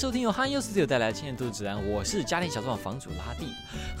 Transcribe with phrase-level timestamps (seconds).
[0.00, 3.52] 收听由哈优 studio 带来的《千年都市指南》，我是家庭小作坊房主拉蒂。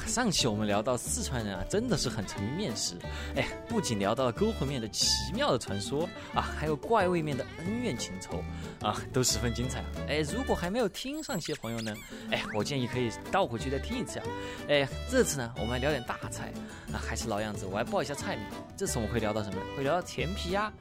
[0.06, 2.94] 上期我们聊到四川人啊，真的是很沉迷面食。
[3.36, 8.42] 哎，不仅聊到了勾魂面的奇妙的传说啊，还有怪味面的恩怨情仇
[8.80, 9.84] 啊，都十分精彩。
[10.08, 11.94] 哎，如果还没有听上期的朋友呢，
[12.30, 14.24] 哎，我建议可以倒回去再听一次啊。
[14.70, 16.50] 哎，这次呢，我们来聊点大菜
[16.94, 18.46] 啊，还是老样子，我来报一下菜名。
[18.74, 19.60] 这次我们会聊到什么？
[19.76, 20.72] 会聊到甜皮鸭、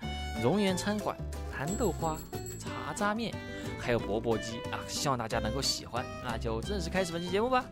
[0.42, 1.18] 荣源餐馆、
[1.60, 2.18] 蚕豆花、
[2.58, 3.34] 茶渣面。
[3.78, 7.66] 还有钵钵鸡啊，希望大家能够喜欢，那就正式开始本期节目吧。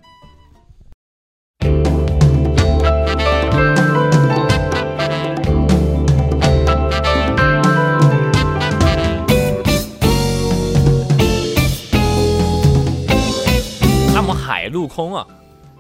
[14.13, 15.25] 那么海陆空啊，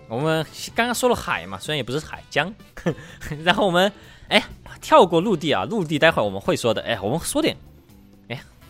[0.07, 2.53] 我们刚刚说了海嘛，虽然也不是海江，
[3.43, 3.91] 然后我们
[4.29, 4.41] 哎
[4.79, 7.57] 跳过陆地啊，陆地待会儿我们会说的，哎，我们说点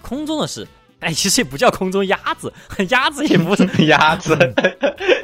[0.08, 0.68] 空中的事。
[1.00, 2.52] 哎，其实也不叫空中鸭子，
[2.90, 4.36] 鸭子也不是 鸭子，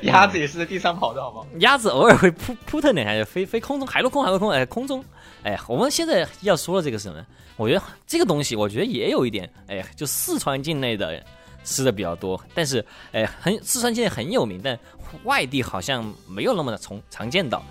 [0.04, 1.48] 鸭子也是在地上跑的好吗？
[1.62, 5.04] 鸭子偶尔会扑扑腾两下就飞飞空中，海陆空，海陆空，哎，空中，
[5.42, 7.26] 哎，我们现在要说的这个什么？
[7.56, 11.24] 我觉得这个东西，我觉得也有一点，哎，就四川境内的
[11.64, 14.78] 吃的比较多，但是，哎，很四川境内很有名，但
[15.24, 17.64] 外地好像没有那么的从常见到。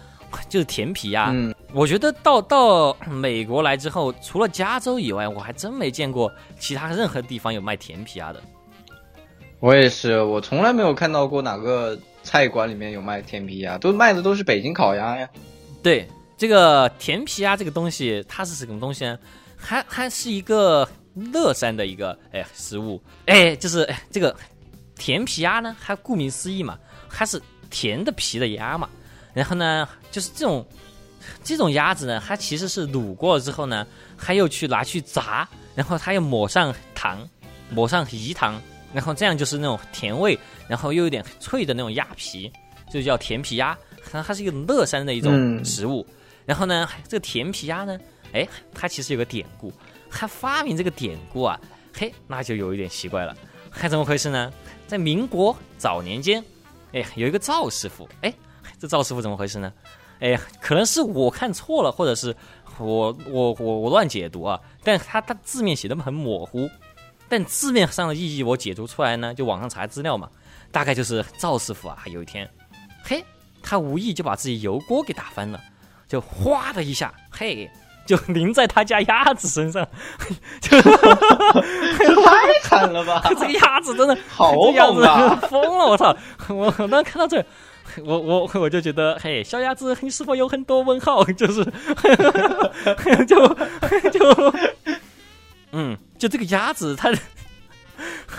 [0.48, 1.34] 就是甜皮鸭，
[1.72, 8.42] 我觉得到到美国来之后，除了加州以外，我还真没见过其他任何地方有卖甜皮鸭的。
[9.60, 15.28] 我也是，我从来没有看到过哪个菜馆里面有卖甜皮鸭，都卖的都是北京烤鸭呀。
[15.82, 19.18] 对，这个甜皮鸭这个东西，它是什么东西呢？
[19.56, 24.34] 还还是一个乐山的一个哎食物，哎，就是这个
[24.96, 26.76] 甜皮鸭呢，它顾名思义嘛，
[27.08, 28.90] 它是甜的皮的鸭嘛。
[29.34, 30.66] 然后呢，就是这种
[31.42, 33.86] 这种鸭子呢，它其实是卤过了之后呢，
[34.18, 37.26] 它又去拿去炸，然后它又抹上糖，
[37.70, 38.60] 抹上饴糖，
[38.92, 40.38] 然后这样就是那种甜味，
[40.68, 42.52] 然后又有点脆的那种鸭皮，
[42.92, 43.76] 就叫甜皮鸭。
[44.10, 46.06] 它它是一个乐山的一种食物。
[46.44, 47.98] 然后呢，这个甜皮鸭呢，
[48.32, 49.72] 哎，它其实有个典故。
[50.10, 51.58] 它发明这个典故啊，
[51.96, 53.34] 嘿，那就有一点奇怪了。
[53.70, 54.52] 还怎么回事呢？
[54.86, 56.44] 在民国早年间，
[56.92, 58.34] 哎，有一个赵师傅，哎。
[58.82, 59.72] 这赵师傅怎么回事呢？
[60.18, 62.34] 哎呀，可能是我看错了，或者是
[62.78, 64.58] 我我我我乱解读啊。
[64.82, 66.68] 但他他字面写的很模糊，
[67.28, 70.28] 但字面上的意义我解读出来呢，就网上查资料嘛，
[70.72, 72.50] 大概就是赵师傅啊，有一天，
[73.04, 73.24] 嘿，
[73.62, 75.60] 他无意就把自己油锅给打翻了，
[76.08, 77.70] 就哗的一下，嘿，
[78.04, 79.86] 就淋在他家鸭子身上，
[80.60, 83.22] 就太惨了吧！
[83.30, 85.86] 这个鸭子真的好疯啊，疯了！
[85.86, 86.16] 我操，
[86.48, 87.46] 我当看到这。
[88.04, 91.24] 我我我就觉得，嘿，小鸭子，你是否有很多问号？
[91.32, 91.64] 就是，
[93.26, 93.48] 就
[94.10, 94.54] 就，
[95.72, 97.12] 嗯，就这个鸭子，它，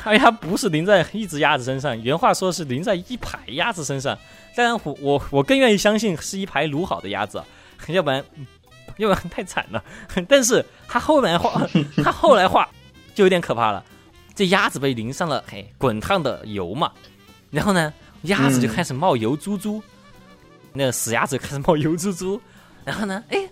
[0.04, 4.18] 哎呀，不是淋在一只鸭子身上，原话说是淋在一排鸭子身上。
[4.56, 7.44] 当然，我我我更愿意相信是一排卤好的鸭子，
[7.88, 8.24] 要不然，
[8.98, 9.84] 要不然太惨了。
[10.28, 11.68] 但是他后来画，
[12.04, 12.68] 他后来画
[13.14, 13.84] 就有点可怕了。
[14.36, 16.92] 这鸭子被淋上了嘿滚烫的油嘛，
[17.52, 17.94] 然后呢？
[18.24, 19.82] 鸭子就开始冒油珠珠，
[20.72, 22.40] 那死鸭子开始冒油珠珠，
[22.86, 23.50] 然后呢，哎，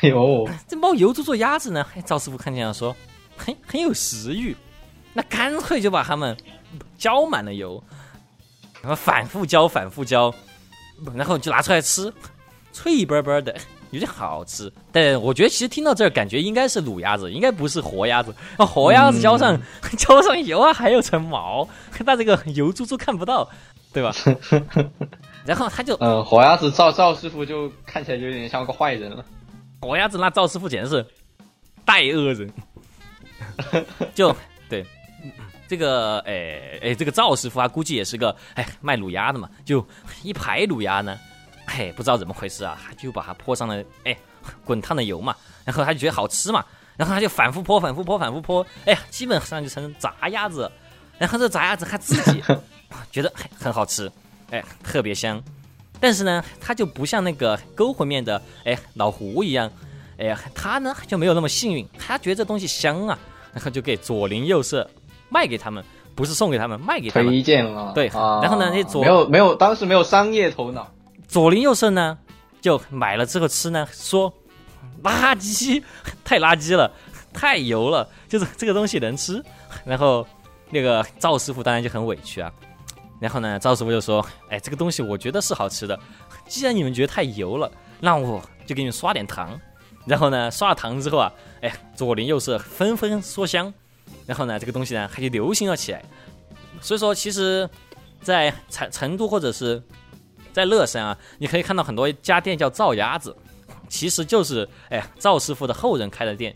[0.00, 2.94] 哎呦，这冒油珠珠鸭子呢，赵师傅看见了说，
[3.36, 4.56] 很很有食欲，
[5.12, 6.36] 那干脆就把它们
[6.96, 7.82] 浇满了油，
[8.80, 10.34] 然后反复浇，反复浇，
[11.14, 12.12] 然后就拿出来吃，
[12.72, 13.54] 脆啵啵的，
[13.90, 14.72] 有点好吃。
[14.90, 18.34] 但我觉得其实听到这儿，感觉应该是卤鸭子，应该不是活鸭子。
[18.58, 19.60] 活鸭子浇上
[19.98, 21.68] 浇上油啊，还有层毛，
[22.04, 23.48] 那这个油珠珠看不到。
[23.94, 24.12] 对吧？
[25.46, 29.24] 然后他就嗯，火鸭子赵赵师傅就看起来有点像个坏人了。
[29.80, 31.06] 火鸭子那赵师傅简直是
[31.84, 32.52] 带恶人。
[34.14, 34.34] 就
[34.68, 34.84] 对
[35.68, 39.48] 这个哎哎，这个赵师傅啊，估计也是个哎卖卤鸭的嘛。
[39.64, 39.86] 就
[40.24, 41.16] 一排卤鸭呢，
[41.66, 44.16] 哎，不知道怎么回事啊，就把它泼上了哎
[44.64, 45.36] 滚烫的油嘛。
[45.64, 46.64] 然后他就觉得好吃嘛，
[46.96, 50.68] 然后他就反复泼，反复泼，反复泼，哎呀，基本上就成炸鸭子。
[51.16, 52.42] 然后这炸鸭子他自己。
[53.10, 54.10] 觉得很好吃，
[54.50, 55.42] 哎，特别香，
[56.00, 59.70] 但是呢，它就不像那个勾魂面的哎老胡一样，
[60.18, 63.18] 哎呀，他呢就没有那么幸运，他觉得这东西香啊，
[63.52, 64.88] 然后就给左邻右舍
[65.28, 70.88] 卖给他们，不是送给他们，卖给他们推荐了，对，然后呢，那左没有没有，当时没有商业头脑，
[71.26, 72.16] 左邻右舍呢
[72.60, 74.32] 就买了之后吃呢，说
[75.02, 75.82] 垃圾，
[76.24, 76.90] 太垃圾了，
[77.32, 79.42] 太油了，就是这个东西能吃，
[79.84, 80.26] 然后
[80.70, 82.52] 那个赵师傅当然就很委屈啊。
[83.20, 85.98] 然后呢，赵师傅就说：“哎，这个东西我觉得是好吃的。
[86.46, 87.70] 既然你们觉得太油了，
[88.00, 89.58] 那我就给你们刷点糖。
[90.06, 91.32] 然后呢，刷了糖之后啊，
[91.62, 93.72] 哎，左邻右舍纷纷说香。
[94.26, 96.04] 然后呢，这个东西呢，它就流行了起来。
[96.80, 97.68] 所以说，其实，
[98.20, 99.82] 在成成都或者是
[100.52, 103.34] 在乐山啊，你可以看到很多家店叫赵鸭子，
[103.88, 106.54] 其实就是哎赵师傅的后人开的店。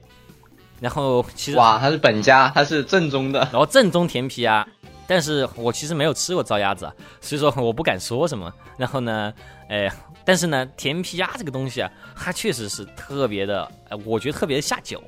[0.80, 4.66] 然后其实哇，他是本家，他是正宗的，然后正宗甜皮鸭，
[5.08, 8.52] 但是我其实没有吃过糟鸭子，啊，所以说我不敢说什么。
[8.76, 9.32] 然后呢，
[9.70, 9.90] 哎，
[10.22, 13.66] 但是呢，甜皮鸭这个东西啊，它确实是特别的，
[14.04, 15.02] 我觉得特别的下酒。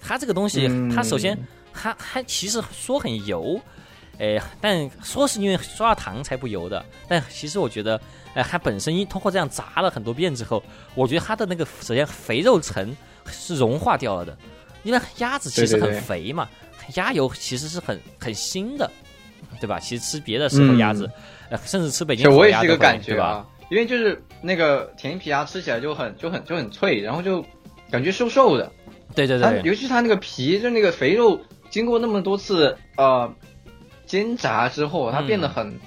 [0.00, 1.38] 它这个东西，它首先
[1.74, 3.60] 它它其实说很油，
[4.18, 6.82] 哎，但说是因为刷了糖才不油的。
[7.06, 8.00] 但其实我觉得，
[8.32, 10.62] 哎，它本身一通过这样炸了很多遍之后，
[10.94, 12.96] 我觉得它的那个首先肥肉层
[13.26, 14.36] 是融化掉了的，
[14.84, 16.48] 因为鸭子其实很肥嘛，
[16.94, 18.90] 鸭油其实是很很腥的，
[19.60, 19.78] 对吧？
[19.78, 21.10] 其实吃别的时候鸭子，
[21.50, 23.46] 呃，甚至吃北京烤鸭的感觉吧？
[23.70, 27.44] 因为就是那个甜皮鸭吃起来就很就很就很脆，然后就
[27.90, 28.72] 感觉瘦瘦的。
[29.14, 31.40] 对对对，尤其是它那个皮，就那个肥肉，
[31.70, 33.34] 经过那么多次呃
[34.06, 35.78] 煎炸之后，它变得很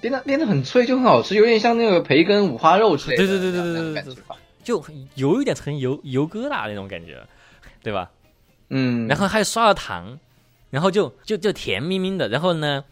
[0.00, 3.26] 变得变得很脆，就很好吃，有点像那个培根五花肉之类的。
[3.26, 4.14] 对对对对对对对，
[4.62, 7.20] 就有一点成油油疙瘩那种感觉，
[7.82, 8.10] 对吧？
[8.68, 9.08] 嗯。
[9.08, 10.18] 然后还刷了糖，
[10.70, 12.28] 然后就就就甜咪咪的。
[12.28, 12.84] 然后呢，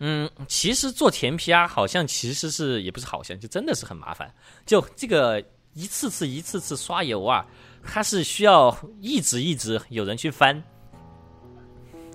[0.00, 4.32] 嗯，其实做甜皮鸭好像其实是也不是好像，就真的是很麻烦。
[4.66, 5.42] 就这个
[5.74, 7.46] 一次次一次次刷油啊。
[7.90, 10.62] 它是需要一直一直有人去翻，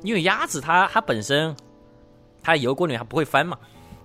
[0.03, 1.55] 因为鸭子它它本身
[2.43, 3.57] 它油锅里面它不会翻嘛，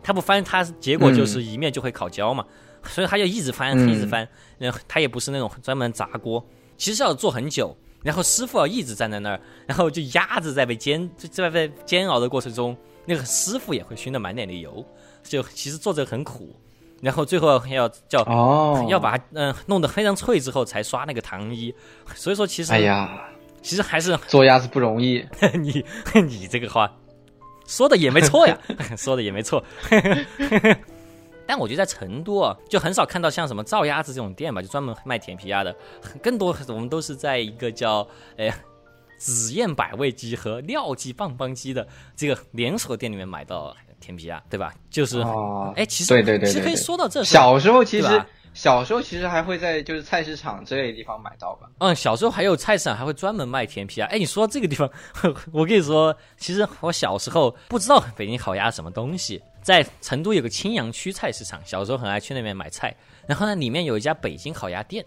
[0.02, 2.46] 它不翻它结果就是一面就会烤焦嘛，
[2.84, 6.42] 所以它就一直翻一直翻，然后它也不是那种专门炸锅，
[6.78, 14.84] 其实要做很久，然后师傅要一直站在那儿，然后就鸭子在被煎在被煎熬的过程中，那个师傅也会熏得满脸的油，
[15.22, 16.54] 就其实做着很苦。
[17.00, 21.72] 然后最后要叫哦，要把嗯弄得非常脆之后才刷那个糖衣，
[22.14, 23.28] 所以说其实哎呀，
[23.62, 25.24] 其实还是做鸭子不容易。
[25.60, 25.84] 你
[26.26, 26.92] 你这个话
[27.68, 28.58] 说的也没错呀，
[28.98, 29.62] 说的也没错。
[31.48, 35.74] 但我觉得在成都啊，就很少看到像什么赵鸭子这种店吧，就专门卖甜皮鸭的。
[36.22, 38.06] 更多我们都是在一个叫
[38.36, 38.52] 哎
[39.16, 43.74] 紫燕百味鸡和廖记棒棒鸡的这个连锁店里面买到。
[44.00, 44.72] 甜皮鸭，对吧？
[44.90, 45.20] 就是，
[45.74, 47.24] 哎，其实对对对，其实可以说到这。
[47.24, 48.24] 小时候其实，
[48.54, 51.68] 小时候其实还会在就是菜市场这类地方买到吧。
[51.78, 54.06] 嗯，小时候还有菜市场还会专门卖甜皮鸭。
[54.06, 54.88] 哎，你说这个地方，
[55.52, 62.96] 我跟你说，其实我小时候不知道北京烤鸭什么东西，在成都有个青羊区菜市场，小时候很爱去那边买菜。
[63.26, 65.04] 然后呢，里面有一家北京烤鸭店，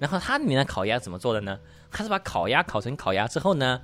[0.00, 1.56] 然后它里面的烤鸭怎么做的呢？
[1.92, 3.80] 它是把烤鸭烤成烤鸭之后呢？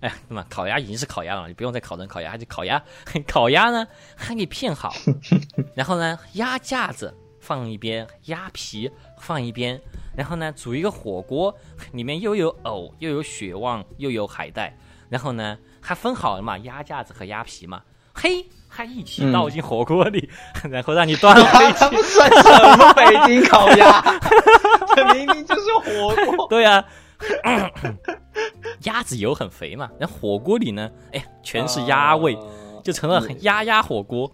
[0.00, 2.82] 哎，那么烤鸭已经是烤鸭了，你不用再烤成烤鸭，它就烤鸭。
[3.26, 4.92] 烤鸭呢，还给片好，
[5.74, 9.80] 然后呢，鸭架子放一边，鸭皮放一边，
[10.14, 11.56] 然后呢，煮一个火锅，
[11.92, 14.76] 里面又有藕，又有血旺，又有海带，
[15.08, 17.82] 然后呢，还分好了嘛，鸭架子和鸭皮嘛，
[18.14, 20.28] 嘿，还一起倒进火锅里，
[20.70, 21.96] 然后让你端回 去。
[21.96, 24.02] 不算什么北京烤鸭，
[24.94, 26.46] 这明明就是火锅。
[26.48, 26.84] 对呀。
[28.84, 32.34] 鸭子油很肥嘛，然后火锅里呢，哎，全是鸭味，
[32.82, 34.30] 就成了鸭鸭火锅。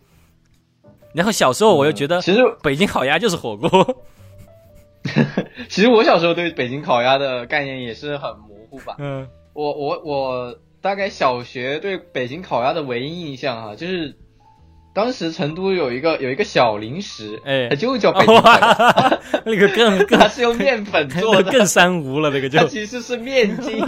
[1.12, 4.05] 然后小时候我又觉得，其实北京烤鸭就是火锅。
[5.69, 8.94] 其实我小时候对北京烤鸭的概念也是很模糊吧。
[8.99, 14.16] 嗯，我我我大概小学对北京烤鸭的唯一印象啊，就是。
[14.94, 22.58] 当时成都有一个有一个小零食，哎，它就叫北京烤鸭，那个更 它是用面粉 做的，更三无了那个就。
[22.58, 23.84] 它其实是面筋，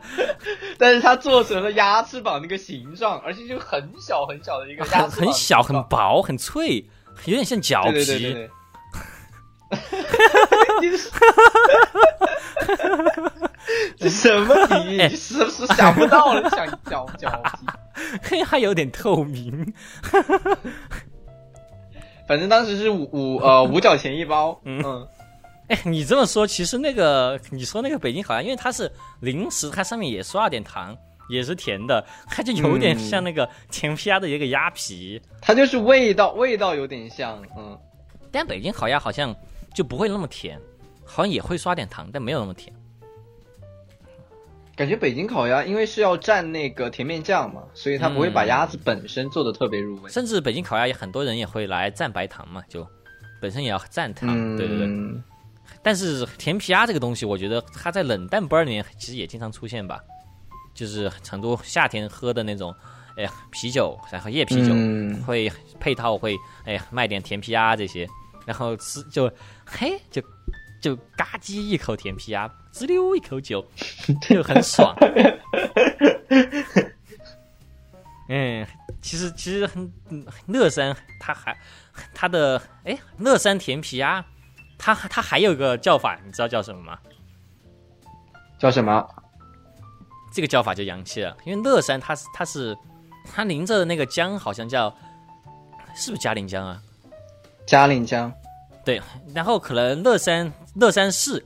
[0.76, 6.84] 但是它做成了鸭翅膀那个形状，而且就很小很小的一个鸭很小很薄很脆，
[7.24, 8.36] 有点像脚皮。
[13.98, 15.02] 这 什么比喻？
[15.02, 16.48] 你是不是想不到了？
[16.50, 17.66] 想脚脚皮？
[18.22, 19.72] 嘿，还有点透明。
[22.28, 24.60] 反正当时是五五呃五角钱一包。
[24.64, 25.06] 嗯，
[25.68, 30.96] 哎，你这么说，其实那个你说那个北京烤鸭，因为它是零食，它上面也刷了点糖，
[31.28, 35.20] 也是甜的，它就有点像那个甜皮鸭的一个鸭皮。
[35.40, 37.78] 它就是味道味道有点像，嗯。
[38.32, 39.34] 但北京烤鸭好像
[39.76, 40.58] 就不会那么甜，
[41.04, 42.74] 好像也会刷点糖，但没有那么甜。
[44.74, 50.10] 感觉北京烤鸭因为是要蘸那个甜面酱嘛，所以它不会把鸭子本身做的特别入味。
[50.10, 52.86] 甚至北京烤鸭也很多人也会来蘸白糖嘛，就
[53.38, 54.88] 本身也要蘸糖，对对对。
[55.82, 60.00] 但是甜皮鸭这个东西，我觉得它在冷淡班里面其实也经常出现吧，
[60.74, 62.74] 就是成都夏天喝的那种，
[63.18, 64.74] 哎呀啤酒，然后夜啤酒
[65.26, 68.08] 会配套会哎呀卖点甜皮鸭这些，
[68.44, 69.30] 然后吃就
[69.66, 70.22] 嘿就。
[70.78, 73.66] 就嘎叽一口甜皮鸭，滋溜一口酒，
[74.28, 74.94] 就很爽。
[78.28, 78.64] 嗯，
[79.02, 81.58] 其实其实很嗯乐山它还
[82.14, 84.24] 它的哎乐山甜皮鸭，
[84.78, 86.98] 它它还有个叫法，你知道叫什么吗？
[88.58, 89.04] 叫什么？
[90.30, 92.76] 这个叫法就洋气了，因为乐山它是它是
[93.24, 94.94] 它临着的那个江好像叫
[95.96, 96.80] 是不是嘉陵江啊？
[97.66, 98.32] 嘉陵江。
[98.86, 99.02] 对，
[99.34, 101.44] 然后可能乐山乐山市，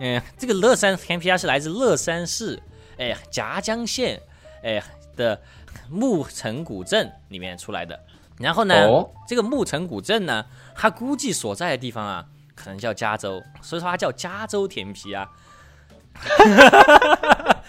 [0.00, 2.60] 嗯，这个乐山甜皮鸭是来自乐山市，
[2.98, 4.20] 哎，夹江县，
[4.64, 4.82] 哎
[5.14, 5.40] 的
[5.88, 7.98] 木城古镇里面出来的。
[8.38, 10.44] 然后呢，哦这个木城古镇呢，
[10.74, 12.24] 它估计所在的地方啊，
[12.56, 15.28] 可能叫加州，所以说它叫加州甜皮鸭。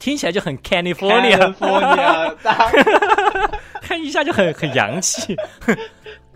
[0.00, 2.68] 听起来就很 California，California 大
[3.80, 5.36] 看一下就很很洋气，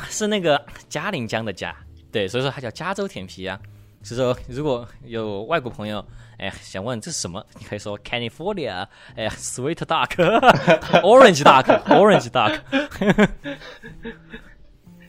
[0.09, 1.75] 是那个嘉陵江的嘉，
[2.12, 3.61] 对，所以说它叫加州甜皮鸭。
[4.03, 6.05] 所以说，如果有外国朋友，
[6.38, 8.87] 哎，想问这是什么，你可以说 California，
[9.17, 12.29] 哎，Sweet Duck，Orange Duck，Orange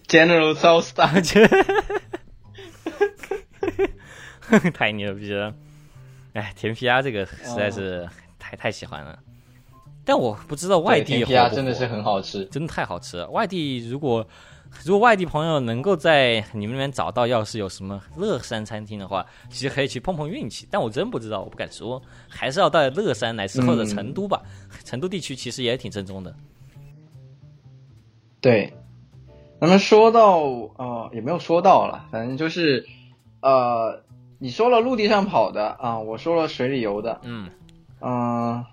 [0.07, 1.67] Duck，General South Duck，。
[4.73, 5.53] 太牛逼了！
[6.33, 9.19] 哎，甜皮鸭这个实在是太、太喜欢了，
[10.03, 12.45] 但我不知道外地对甜皮鸭真的是很好吃。
[12.45, 13.29] 真的太好吃了。
[13.29, 14.27] 外地如果
[14.85, 20.67] 如果外地朋友能够在你们那边找到，要是有什么乐山餐厅的话，其实可以去碰碰运气。
[20.69, 24.41] 但我真不知道，我不敢说，还是要到乐山来吃或者成都吧。
[24.83, 26.33] 成都地区其实也挺正宗的。
[28.39, 28.71] 对，
[29.59, 30.41] 那么说到
[30.77, 32.85] 呃，也没有说到了，反正就是
[33.41, 34.01] 呃，
[34.37, 37.49] 你说了陆地上跑的啊，我说了水里游的，嗯，
[37.99, 38.63] 嗯、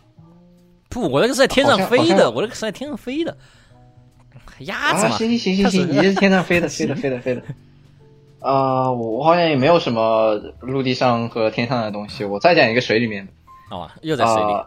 [0.91, 3.37] 不，我那个是在天上飞的，我那个是在天上飞的，
[4.61, 5.09] 鸭子。
[5.17, 7.43] 行行行行行，你是天上飞的，飞的飞的飞的。
[8.41, 12.25] 啊、我我好像也没有什么陆地上和天上的东西。
[12.25, 13.33] 我再讲一个水里面的，
[13.75, 14.53] 哦，又在水里。
[14.53, 14.67] 啊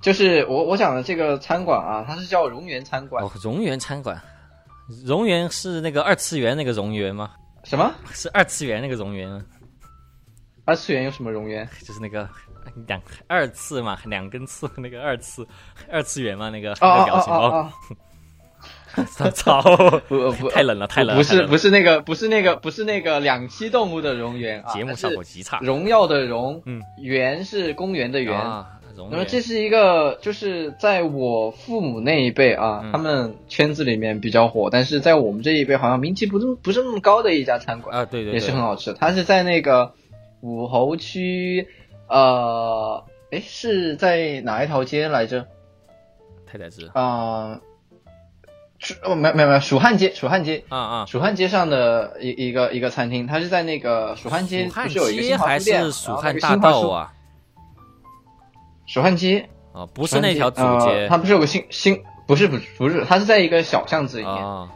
[0.00, 3.22] 就是我我讲的这个餐馆啊，它是叫荣源餐馆。
[3.22, 4.18] 哦，荣源餐馆，
[5.04, 7.32] 荣源是那个二次元那个荣源吗？
[7.64, 7.92] 什么？
[8.12, 9.44] 是二次元那个荣源吗？
[10.64, 11.68] 二次元有什么荣源？
[11.84, 12.26] 就是那个
[12.86, 15.46] 两二次嘛，两根刺那个二次
[15.92, 17.72] 二次元嘛，那个哦那个哦哦表情包。
[19.34, 19.62] 操！
[20.08, 21.16] 不不太冷了，太冷了！
[21.16, 25.58] 不是不是那个不是那个不是那个两栖动物的荣源啊，节目效果极差。
[25.62, 28.38] 荣耀的荣，嗯，园是公园的园。
[28.38, 28.66] 啊，
[29.10, 38.92] 那么这是一个，就是在我父母那一辈啊，嗯他们圈子里面比较火，但是在我们这一辈好像名气不这么不是那么高的一家餐馆，啊，对对对，也是很好吃。
[38.94, 39.92] 它是在那个
[40.40, 41.68] 武侯区，
[42.08, 45.46] 呃，哎，是在哪一条街来着？
[46.50, 47.60] 太宰治啊、
[48.78, 57.12] 蜀哦，没没没，蜀汉街，蜀汉街，啊啊，蜀汉街上的一一个一个餐厅，它是在那个蜀汉街不是有一个新华书店蜀汉大道啊？
[58.86, 64.34] 蜀汉街啊，不是那条主呃，街它不是有个新新不是不是不是，它是在一个小巷子里面。
[64.34, 64.70] 啊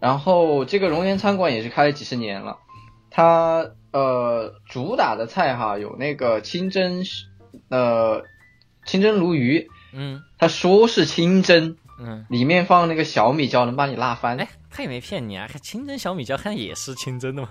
[0.00, 2.58] 然后这个熔岩餐馆也是开了几十年了，
[3.10, 7.02] 它呃主打的菜哈有那个清蒸
[7.68, 8.22] 呃
[8.86, 14.38] 清蒸鲈鱼，嗯他说是清蒸，嗯，里面放那个小米椒能把你辣翻。
[14.38, 17.50] 哎，他也没骗你啊，看清蒸小米椒，看也是清蒸的嘛。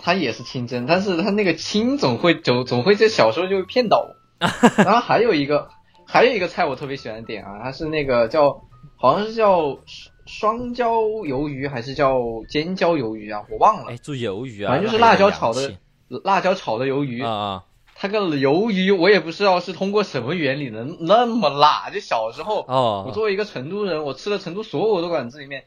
[0.00, 4.16] 它也是清蒸，但是它那个清总会总总会在小时候就会骗到我。
[4.82, 5.68] 然后还有一个
[6.06, 8.62] 还有一个菜我特别喜欢点啊，它是那个叫
[8.96, 9.78] 好像是叫
[10.26, 15.76] 双椒鱿鱼还是叫尖椒鱿鱼啊，我忘了哎，，做鱿鱼啊，反正就是辣椒炒的
[16.24, 17.22] 辣椒炒的鱿鱼。
[17.22, 17.64] 啊啊
[18.02, 25.62] 它个鱿鱼我也不知道是通过什么原理能那么辣，就小时候哦，我作为一个成都人，我吃了成都所有的馆子里面，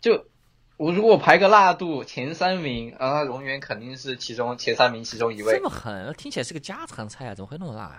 [0.00, 0.24] 就
[0.76, 5.62] 我如果排个辣度前三名，啊，那荣源肯定是其中前三名其中一位这。
[5.62, 7.98] 么狠，听起来是个家常菜啊，怎么会那么辣啊？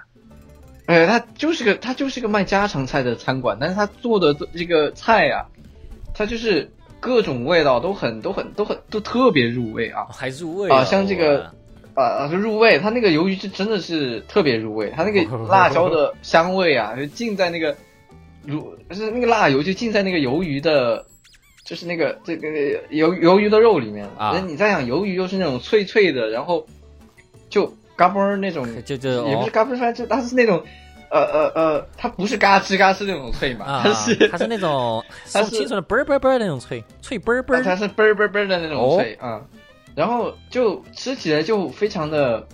[0.87, 5.47] 哎，他就是个他就是个卖家常菜的餐馆，但是他做的这个菜啊，
[6.13, 6.69] 他就是
[6.99, 11.55] 各种味道都很都很都很都特别入味啊哦还入味啊像这个
[11.95, 17.75] 哇啊入味，它那个鱿鱼是真的是特别入味，它那个 辣椒的香味啊，就浸在那个
[18.45, 21.05] 如就是那个辣油就浸在那个鱿鱼的。
[21.65, 22.47] 就是那个这个
[22.89, 26.65] 鱿鱿鱼的肉里面，啊那你再想鱿鱼又是那种脆脆的，然后
[27.47, 30.63] 就嘎嘣儿那种 就就也不是哦嘎嘣儿，就它是那种，
[31.11, 39.39] 呃呃呃，它不是嘎吱嘎吱那种脆嘛，啊，它是它是那种 它是送青春的嘣儿嘣儿嘣那种脆脆嘣儿嘣儿，它是嘣儿嘣的那种哦脆啊、
[39.95, 42.47] 然后就吃起来就非常的，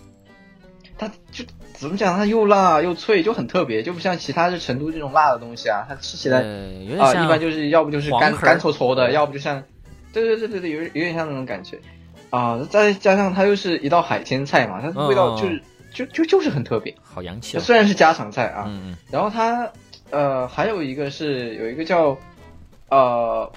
[0.98, 9.64] 它就怎么讲，它又辣又脆，就很特别，就不像其他是成都这种辣的东西啊，它吃起来啊、一般就是要不就是干干搓搓的，要不就像，
[10.14, 11.80] 对对对对对，有有点像那种感觉。
[12.32, 15.62] 啊、再加上它又是一道海鲜菜嘛，它的味道就是、
[15.94, 18.98] 就就就是很特别，好洋气啊，虽然是家常菜啊，嗯嗯。
[19.10, 19.70] 然后它
[20.10, 22.18] 呃，还有一个是有一个叫
[22.90, 23.50] 呃，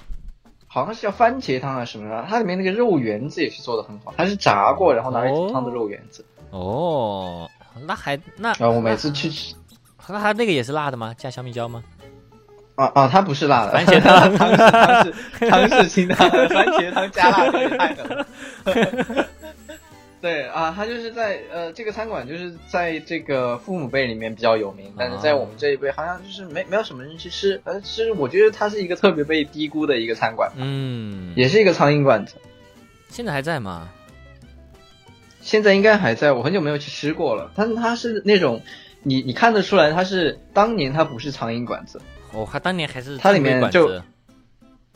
[0.69, 6.25] 好像是叫番茄汤啊什么的，它里面那个肉圆子也是做的很好，它是炸过然后拿来煮汤的肉圆子。
[6.51, 7.51] 哦，
[7.87, 9.55] 那还那然后我每次去吃
[10.09, 11.15] 那它那个也是辣的吗？
[11.19, 11.83] 加小米椒吗？
[12.77, 15.13] 啊啊，它不是辣的，番茄汤 汤是
[15.51, 18.27] 汤是清汤，番茄汤加辣就太狠了。
[20.21, 27.61] 对啊，他就是在呃这个餐馆就是在这个父母辈里面比较有名，但是在我们这一辈好像就是没没有什么人去吃。
[27.65, 32.35] 呃，其实我觉得它是一个特别被低估的一个餐馆，嗯，也是一个苍蝇馆子。
[33.09, 33.91] 现在还在吗？
[35.41, 37.53] 现在应该还在，我很久没有去吃过了。
[37.55, 38.61] 但是它是那种
[39.03, 44.05] 你你看得出来，它是当年它不是苍蝇馆子哦，它当年还是它里面就馆子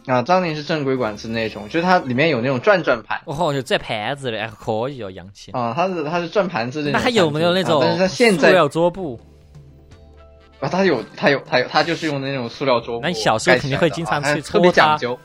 [0.06, 5.52] 啊，张宁是正规馆子那种，就是它里面有那种转转盘哦，就转盘子的，还可以哦，洋气。
[5.52, 6.98] 啊，它是它是转盘子那种那。
[6.98, 9.18] 还有没有那种啊但是它现在塑料桌布？
[10.60, 15.18] 啊，它有它有它有，它就是用的那种塑料桌布那你小时候肯定会经常去啊特别讲究。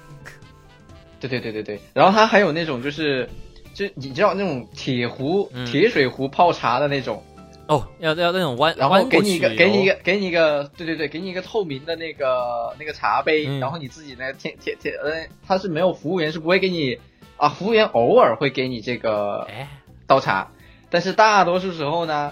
[1.20, 3.30] 对对对对对，然后它还有那种就是。
[3.74, 7.24] 就你知道那种铁壶、嗯铁水壶泡茶的那种，
[7.68, 16.98] 哦，要要那种弯，然后给你一个，给你一哦个，给你一个，对对对，给你一个透明的那个那个茶杯，嗯然后你自己呢，贴贴贴，嗯，他是没有服务员是不会给你
[17.36, 19.68] 啊，服务员偶尔会给你这个哎，
[20.08, 20.50] 倒茶，
[20.90, 22.32] 但是大多数时候呢，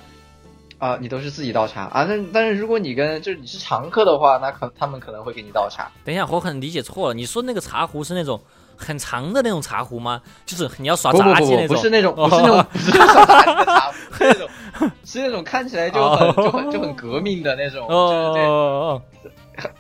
[0.77, 2.05] 啊，你都是自己倒茶啊。
[2.07, 5.91] 但但是如果你跟就是你是常客的话，那可他们可能会给你倒茶。
[6.05, 7.13] 等一下，我可能理解错了。
[7.13, 8.41] 你说那个茶壶是那种
[8.77, 10.21] 很长的那种茶壶吗？
[10.45, 11.75] 就是你要耍杂技那种？
[11.75, 14.49] 不是那种，哦不是那种，不是耍杂技的茶壶，是那种，
[15.05, 18.43] 是那种看起来就很就很就很革命的那种，哦就是对。
[18.45, 19.01] 哦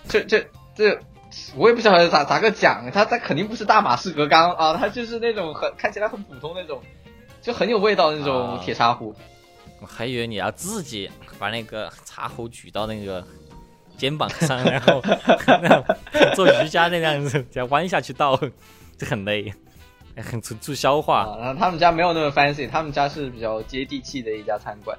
[0.07, 0.97] 这这这，
[1.57, 6.81] 我也不晓得咋咋个讲，他他肯定不是大马士革钢啊，他就是那种很看起来很普通那种，
[7.41, 9.13] 就很有味道的那种啊铁茶壶。
[9.81, 13.21] 我还以为你要自己把那个茶壶举到那个
[13.97, 15.01] 肩膀上， 然后
[16.33, 18.39] 做瑜伽那样子，这样弯下去倒，
[18.97, 19.53] 这很累，
[20.21, 21.23] 很助助消化。
[21.23, 24.97] 啊，然后他们家没有那么 fancy，他们家是比较接地气的一家餐馆。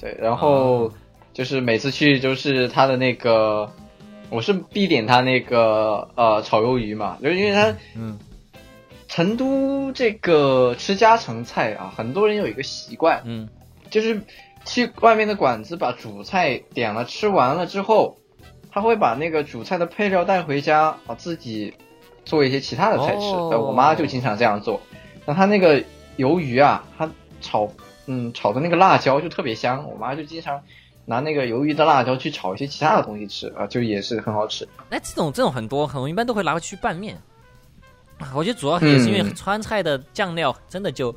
[0.00, 0.92] 对，然后
[1.32, 3.72] 就是每次去就是他的那个，
[4.30, 8.18] 我是必点他那个呃炒鱿鱼嘛，就是因为他嗯
[9.08, 13.48] 成都这个吃家常菜啊，很多人有一个习惯，嗯
[13.90, 14.20] 就是
[14.64, 18.18] 去外面的馆子把主菜点了吃完了之后，
[18.70, 21.74] 他会把那个主菜的配料带回家把，自己
[22.28, 23.26] 做一些其他的菜吃。
[23.56, 24.80] 我妈就经常这样做。
[25.24, 25.82] 那她那个
[26.18, 27.10] 鱿鱼啊，她
[27.40, 27.72] 炒
[28.06, 30.62] 嗯炒的那个辣椒就特别香，我妈就经常
[31.06, 34.68] 拿那个鱿鱼的辣椒去炒一些其他的东西吃啊，就也是很好吃。
[34.90, 37.16] 哎，这种这种很多，很多一般都会拿回去拌面。
[38.18, 41.16] 啊我觉得主要也是因为嗯川菜的酱料真的就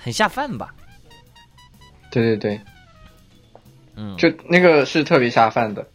[0.00, 0.74] 很下饭吧。
[2.10, 2.60] 对对对，
[3.94, 5.86] 嗯，就那个是特别下饭的。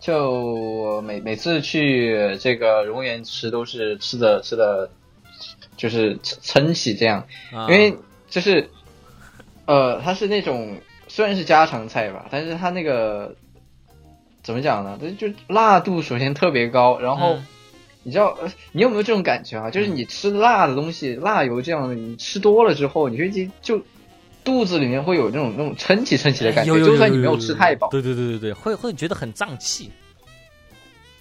[0.00, 4.90] 就我每每次去这个荣源吃，都是吃的吃的，
[5.76, 7.94] 就是撑撑起这样，啊因为
[8.28, 8.70] 就是，
[9.66, 13.36] 呃，它是那种虽然是家常菜吧，但是它那个
[14.42, 14.98] 怎么讲呢？
[15.00, 17.46] 它就辣度首先特别高，然后嗯
[18.02, 19.70] 你知道，呃你有没有这种感觉啊？
[19.70, 23.84] 就是你吃辣的东西，辣油这样的，你吃多了之后，你会就就
[24.44, 29.90] 肚子里面会有那种那种撑起撑起的感觉，就算你没有吃太饱，对对对对对，会会觉得很胀气。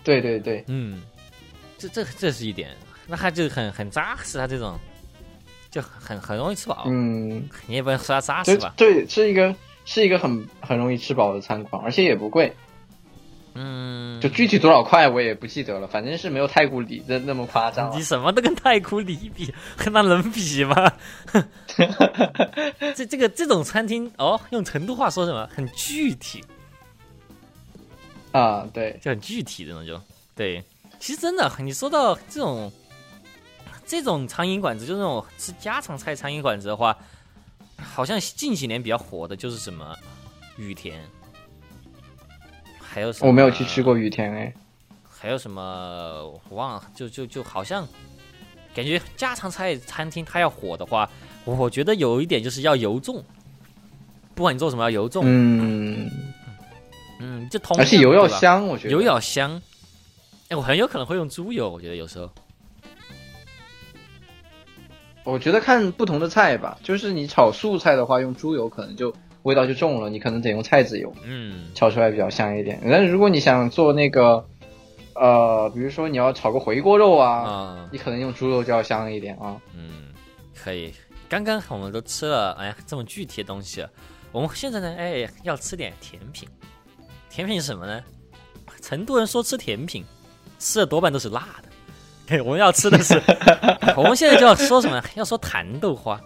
[0.04, 1.02] 对对对，嗯，
[1.78, 2.70] 这这这是一点，
[3.06, 4.80] 那他就很很扎实，他这种
[5.70, 6.86] 就很很容易吃饱。
[6.88, 8.74] 嗯，你也不能说他扎实吧？
[8.78, 9.54] 对，是一个
[9.86, 12.52] 是一个很很容易吃饱的餐馆，而且也不贵。
[13.56, 18.04] 嗯，就具体多少块我也不记得了，反正是没有太古里的那么夸张了你。
[18.04, 20.92] 什么都跟太古里比，和那能比吗？
[22.96, 25.50] 这这个这种餐厅哦，用成都话说什么？
[25.54, 26.44] 很具体，
[28.32, 30.00] 啊，对，就很具体这种就
[30.36, 30.64] 对。
[31.00, 32.72] 其实真的，你说到这种
[33.86, 36.96] 这种苍蝇馆子，就那种吃家常菜苍蝇馆子的话，
[37.82, 39.96] 好像近几年比较火的就是什么
[40.58, 41.02] 雨田，
[42.92, 43.28] 还有什么？
[43.28, 44.54] 我没有去吃过雨田哎。
[45.22, 45.62] 还有什么？
[46.50, 47.88] 我忘了，就就就好像
[48.74, 51.10] 感觉家常菜餐厅它要火的话，
[51.46, 53.24] 我觉得有一点就是要油重，
[54.34, 56.10] 不管你做什么要油重，嗯，
[57.20, 58.94] 嗯，就同而且油要，香，我觉得。
[58.94, 59.62] 油要香。
[60.48, 62.32] 哎，我很有可能会用猪油，我觉得有时候，
[65.26, 72.80] 我觉得看不同的菜吧，就是你炒素菜的话，用猪油可能就味道就重了，你可能得用菜籽油嗯炒出来比较香一点。
[72.84, 74.46] 但是如果你想做那个，
[75.16, 79.56] 呃，比如说你要炒个回锅肉啊，嗯你可能用猪肉就要香一点啊。
[79.76, 80.08] 嗯，
[80.56, 80.94] 可以。
[81.28, 83.86] 刚刚我们都吃了，哎呀，这么具体的东西，
[84.32, 86.50] 我们现在呢，哎，要吃点甜品。
[87.30, 88.02] 甜品是什么呢？
[88.82, 90.04] 成都人说吃甜品，
[90.58, 91.70] 吃的多半都是辣的。
[92.26, 93.22] 对，我们要吃的是，
[93.96, 95.04] 我们现在就要说什么？
[95.16, 96.20] 要说糖豆花。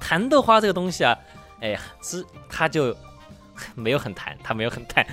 [0.00, 1.18] 糖豆花这个东西啊，
[1.64, 2.94] 哎呀，吃它就
[3.74, 5.06] 没有很弹，他没有很弹。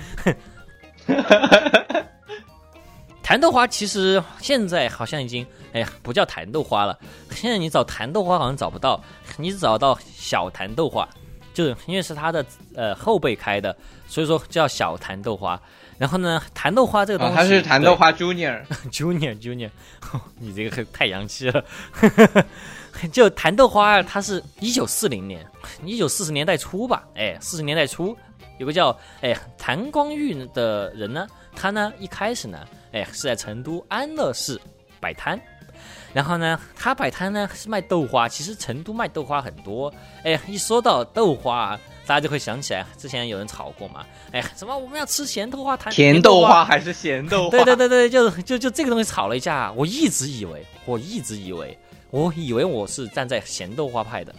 [3.22, 6.98] 弹豆花其实现在好像已经哎呀不叫弹豆花了，
[7.30, 9.02] 现在你找弹豆花好像找不到，
[9.38, 11.08] 你只找到小弹豆花，
[11.54, 13.74] 就是因为是他的呃后辈开的，
[14.06, 15.58] 所以说叫小弹豆花。
[15.96, 18.62] 然后呢，弹豆花这个东西，它是弹豆花 Junior
[18.92, 19.70] Junior Junior，
[20.38, 21.64] 你这个太洋气了。
[23.10, 25.46] 就弹豆花啊，它是一九四零年，
[25.84, 28.16] 一九四十年代初吧，哎，四十年代初
[28.58, 32.58] 有个叫哎谭光玉的人呢，他呢一开始呢。
[32.92, 34.60] 哎，是在成都安乐市
[35.00, 35.40] 摆摊，
[36.12, 38.28] 然后呢，他摆摊呢是卖豆花。
[38.28, 39.90] 其实成都卖豆花很多。
[40.24, 41.74] 哎，一说到豆花，
[42.06, 44.04] 大家就会想起来，之前有人炒过嘛？
[44.30, 47.50] 哎，什么我们要吃咸豆花、谈甜豆花还是咸豆 花？
[47.50, 49.72] 对对对对，就就就这个东西炒了一架。
[49.72, 51.78] 我一直以为，我一直以为，
[52.10, 54.34] 我以为我是站在咸豆花派的，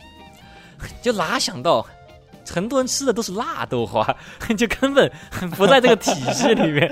[1.01, 1.85] 就哪想到，
[2.45, 4.05] 成都人吃的都是辣豆花，
[4.57, 5.11] 就根本
[5.55, 6.91] 不在这个体系里面。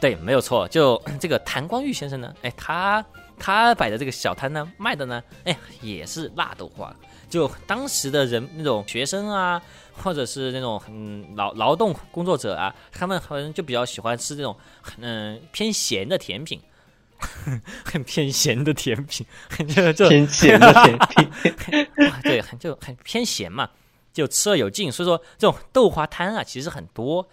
[0.00, 3.04] 对，没有错，就这个谭光玉先生呢，哎，他
[3.36, 6.94] 他摆的这个小摊呢，卖的呢，哎，也是辣豆花。
[7.28, 9.60] 就当时的人那种学生啊，
[10.02, 14.56] 或者是那种嗯劳劳动工作者啊，他们可能就比较喜欢吃这种
[14.98, 16.58] 嗯偏咸的甜品，
[17.84, 19.26] 很偏咸的甜品，
[19.74, 21.86] 就就偏咸的甜品，
[22.22, 23.68] 对，就很偏咸嘛，
[24.12, 24.90] 就吃了有劲。
[24.90, 27.28] 所以说这种豆花摊啊，其实很多。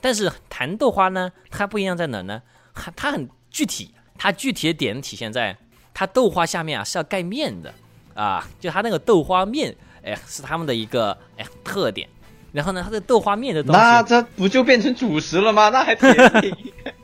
[0.00, 2.42] 但是蚕豆花呢，它不一样在哪呢？
[2.74, 5.56] 它它很具体，它具体的点体现在
[5.94, 7.72] 它豆花下面啊是要盖面的
[8.14, 12.08] 啊，就它那个豆花面，哎，是他们的一个哎特点。
[12.52, 15.68] 然后呢，它的豆花面的东西，那这不就变成主食了吗？
[15.68, 16.54] 那还甜品？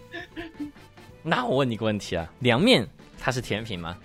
[1.22, 2.86] 那我问你个问题啊，凉面
[3.18, 3.96] 它是甜品吗？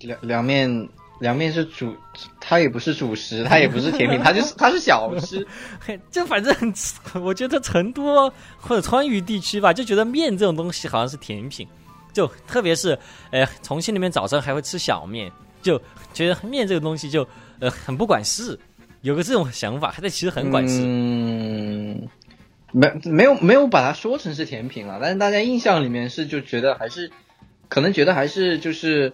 [0.00, 0.88] 凉凉面。
[1.20, 1.94] 凉面是主，
[2.40, 5.46] 它也不是主食，它也不是甜品， 它就是它是小吃。
[6.10, 6.74] 就反正
[7.22, 11.68] 我觉得成都或者川渝地区吧，就觉得面这种东西好像是甜品，
[12.14, 12.98] 就特别是
[13.32, 15.30] 呃重庆那边早上还会吃小面，
[15.60, 15.78] 就
[16.14, 17.28] 觉得面这个东西就
[17.58, 18.58] 呃很不管事，
[19.02, 20.80] 有个这种想法，它其实很管事。
[20.82, 21.39] 嗯，
[22.72, 27.10] 没没有没有把它说成是甜品了，但是大家印象里面是就觉得还是
[27.68, 29.12] 可能觉得还是就是。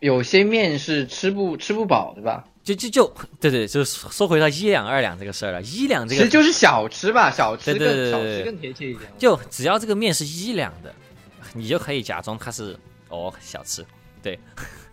[0.00, 2.44] 有些面是吃不吃不饱，对吧？
[2.62, 5.60] 就就就对对，就说回到一两二两这个事儿了。
[5.62, 9.10] 一两这个其实就是小吃吧，小吃更小吃更贴切一点。
[9.18, 10.94] 就只要这个面是一两的，
[11.52, 13.84] 你就可以假装它是哦小吃。
[14.22, 14.38] 对，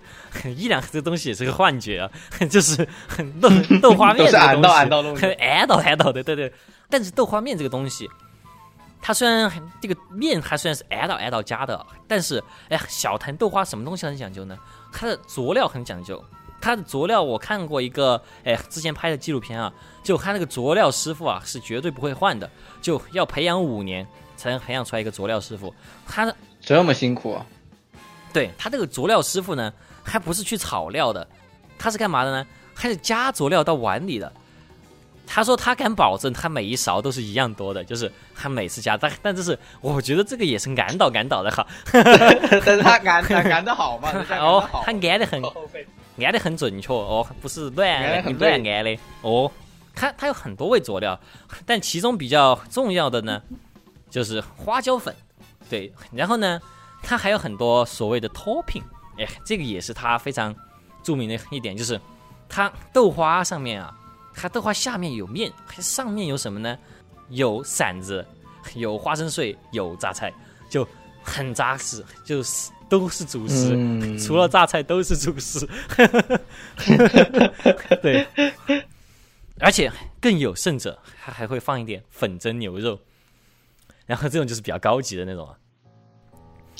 [0.58, 2.12] 一两这东西也是个幻觉啊，
[2.49, 2.75] 就是
[3.39, 3.47] 豆
[3.80, 6.51] 豆花面这个东西， 按到按到按到按到的，对对。
[6.96, 8.10] 但是豆花面这个东西。
[9.02, 14.58] 它虽然这个面它虽然是挨到挨到家的，但是哎，小坛豆花什么东西很讲究呢？
[14.94, 16.24] 它的佐料很讲究。
[16.62, 19.72] 它的佐料我看过一个哎，之前拍的纪录片啊，
[20.04, 22.50] 就他那个佐料师傅啊是绝对不会换的，
[22.82, 25.76] 就要培养五年才能培养出来一个佐料师傅。
[26.08, 27.46] 他这么辛苦啊？
[28.32, 31.28] 对他这个佐料师傅呢，还不是去炒料的，
[31.78, 32.48] 他是干嘛的呢？
[32.74, 34.32] 还是加佐料到碗里的。
[35.28, 41.66] 他说他敢保证，他每一勺都是一样多的，就是他每次加，但但这是我觉得这个也是按倒按倒的哈。
[41.92, 44.10] 但是他按他按的好嘛？
[44.40, 45.42] 哦，他按的很，
[46.24, 49.52] 按的很准确哦，不是乱乱按的哦。
[49.94, 51.20] 他他有很多味佐料，
[51.66, 53.42] 但其中比较重要的呢，
[54.10, 55.16] 就是花椒粉。
[55.70, 56.60] 对，然后呢，
[57.02, 58.84] 他还有很多所谓的 topping，
[59.18, 60.54] 哎，这个也是他非常
[61.02, 62.00] 著名的一点，就是
[62.48, 63.94] 他豆花上面啊。
[64.36, 66.78] 它豆花下面有面，还上面有什么呢？
[67.30, 68.26] 有馓子，
[68.76, 70.32] 有花生碎，有榨菜，
[70.69, 70.88] 就
[71.24, 75.67] 很扎实，就是都是主食，除了榨菜都是主食。
[78.04, 78.28] 对，
[79.60, 83.00] 而且更有甚者，还还会放一点粉蒸牛肉，
[84.06, 85.50] 然后这种就是比较高级的那种。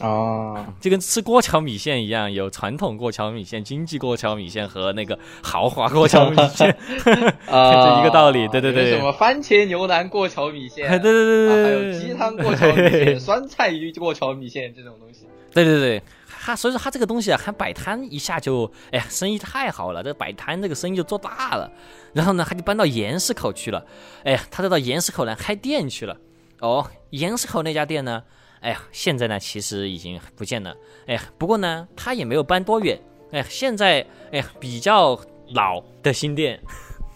[0.02, 6.70] 哦，就跟吃过桥米线一样，有传统过桥米线、经济过桥米线和那个豪华过桥米线，
[7.48, 8.48] 啊，一个道理。
[8.50, 15.28] 对对对，什么番茄牛腩过桥米线，对对对对，还有鸡汤过桥米线、酸菜鱼过桥米线这种东西。
[15.54, 16.02] 对对对，
[16.42, 21.72] 他所以说他这个东西啊，他摆摊一下就，哎呀，生意太好了，这摆摊这个生意就做大了。
[22.12, 23.86] 然后呢，他就搬到盐市口去了，
[24.26, 26.18] 哎呀，他就到盐市口来开店去了。
[26.60, 28.24] 哦，盐市口那家店呢？
[28.66, 30.76] 哎呀，现在呢，其实已经不见了。
[31.06, 33.00] 哎呀，不过呢，他也没有搬多远。
[33.32, 36.60] 哎，现在哎呀，比较老的新店，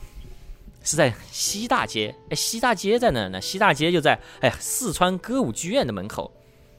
[0.84, 2.14] 是在西大街。
[2.30, 3.42] 哎，西大街在哪呢？
[3.42, 6.32] 西大街就在哎四川歌舞剧院的门口。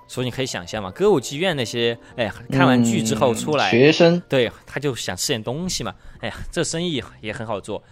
[0.06, 5.92] 所以你可以想象嘛，歌舞剧院那些哎看完剧之后出来，学生对他就想吃点东西嘛。
[6.20, 7.82] 哎呀，这生意也很好做。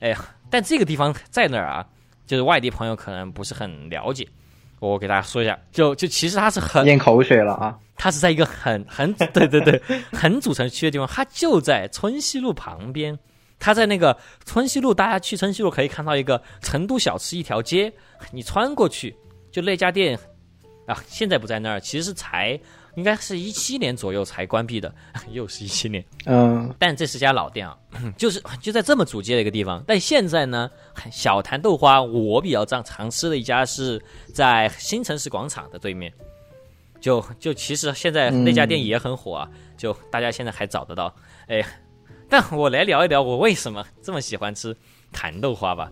[0.00, 1.86] 哎呀，但这个地方在哪儿啊？
[2.26, 4.26] 就是外地朋友可能不是很了解，
[4.80, 7.78] 我给大家说一下，就就其实它是很咽口水了啊。
[7.96, 9.80] 它是在一个很很 对对对
[10.12, 13.18] 很主城区的地方，它就在春熙路旁边。
[13.60, 17.90] 它在那个春熙路，大家去春熙路可以看到一个成都小吃一条街，
[18.32, 19.14] 你穿过去
[19.50, 20.18] 就那家店。
[20.86, 22.58] 啊，现在不在那儿，其实是才
[22.94, 24.94] 应该是一七年左右才关闭的，
[25.32, 26.04] 又是一七年。
[26.26, 27.76] 嗯，但这是家老店啊，
[28.16, 29.82] 就是就在这么主街的一个地方。
[29.86, 30.70] 但现在呢，
[31.10, 36.12] 小谭豆花我比较常常吃的一家是在新城市广场的对面，
[37.00, 41.14] 就就其实现在那家店也很火啊，就大家现在还找得到。
[41.48, 41.64] 哎，
[42.28, 44.76] 但我来聊一聊我为什么这么喜欢吃
[45.12, 45.90] 谭豆花吧。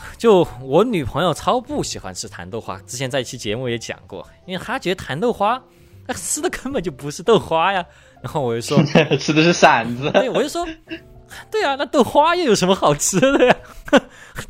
[0.16, 5.62] 就我女朋友超不喜欢吃糖豆花，之前在一期节目也讲过，因为她觉得糖豆花
[6.06, 7.84] 那吃的根本就不是豆花呀。
[8.22, 8.82] 然后我就说
[9.18, 10.66] 吃的是馓子，对，我就说，
[11.50, 13.56] 对啊，那豆花又有什么好吃的呀？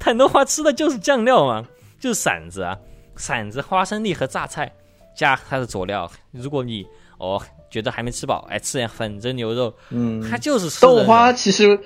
[0.00, 1.66] 蚕豆花吃的就是酱料嘛，
[2.00, 2.76] 就是馓子啊，
[3.16, 4.72] 馓子、花生粒和榨菜
[5.14, 6.10] 加它的佐料。
[6.30, 6.86] 如果你
[7.18, 7.38] 哦
[7.70, 11.78] 觉得还没吃饱，哎，吃点粉蒸牛肉，嗯，它就是豆花，其实。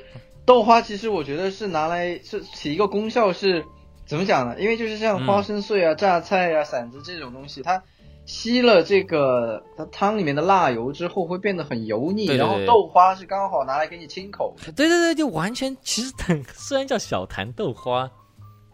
[0.44, 3.64] 豆花其实我觉得是拿来是起一个功效是
[4.07, 4.61] 怎么讲呢？
[4.61, 7.83] 因为就是像花生碎啊、榨菜啊、馓子这种东西，它
[8.26, 14.55] 吸了这个它汤里面的辣油之后会变得很油腻，然后豆花是刚好拿来给你清口。
[14.76, 16.12] 对对对，就完全其实
[16.52, 18.11] 虽然叫小坛豆花，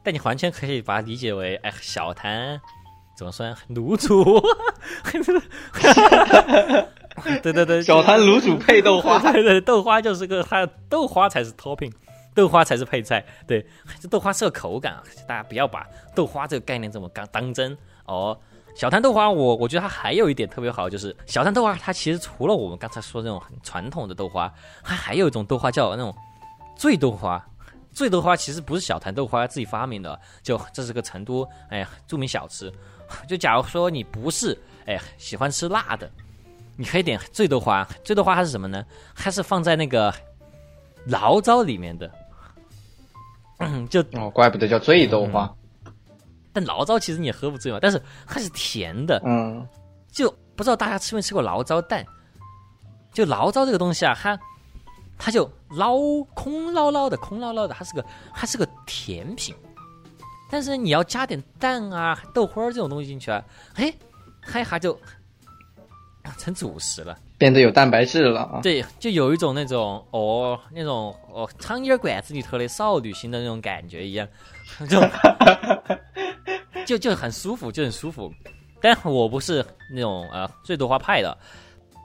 [0.03, 2.61] 但你完全可以把它理解为哎小坛
[3.17, 4.25] 怎么说卤煮。
[7.43, 11.93] 对对对，小坛卤煮配豆花， 对对，豆花就是个它豆花才是 topping，
[12.35, 13.25] 豆花才是配菜。
[13.47, 13.65] 对，
[14.01, 17.77] 这豆花是个口感啊，大家不要把豆花这个概念这么刚当真
[18.07, 18.39] 哦。
[18.75, 24.53] 小摊豆花，我我觉得它还有一点特别好，就是小摊豆花它其实除了我们刚才说这种很传统的豆花，
[24.85, 26.15] 它还有一种豆花叫那种
[26.77, 27.45] 醉豆花。
[27.91, 32.73] 醉豆花其实不是小坛豆花自己发明的，就这是个成都哎著名小吃。
[33.27, 36.09] 就假如说你不是哎喜欢吃辣的。
[36.81, 38.85] 你可以点最多花，最多花它是什么呢？
[39.17, 40.15] 它是放在那个
[41.09, 42.09] 醪糟里面的，
[43.91, 45.53] 就哦，怪不得叫醉豆花。
[46.53, 49.21] 但醪糟其实你也喝不醉嘛，但是它是甜的。
[49.27, 49.67] 嗯，
[50.13, 52.07] 就不知道大家吃没吃过醪糟蛋？
[53.13, 54.39] 就醪糟这个东西啊，它
[55.19, 55.99] 它就捞
[56.33, 59.53] 空捞捞的，空捞捞的，它是个它是个甜品。
[60.49, 63.93] 但是你要加点蛋啊、豆花这种东西进去啊，哎，
[64.43, 64.97] 它一下就。
[66.37, 68.61] 成主食了，变得有蛋白质了啊！
[68.63, 74.29] 对，就有一种那种哦，那种哦，苍蝇馆子里头的少女心的那种感觉一样，
[74.89, 75.01] 就
[76.85, 78.33] 就就很舒服，就很舒服。
[78.81, 81.37] 但我不是那种呃最多花派的，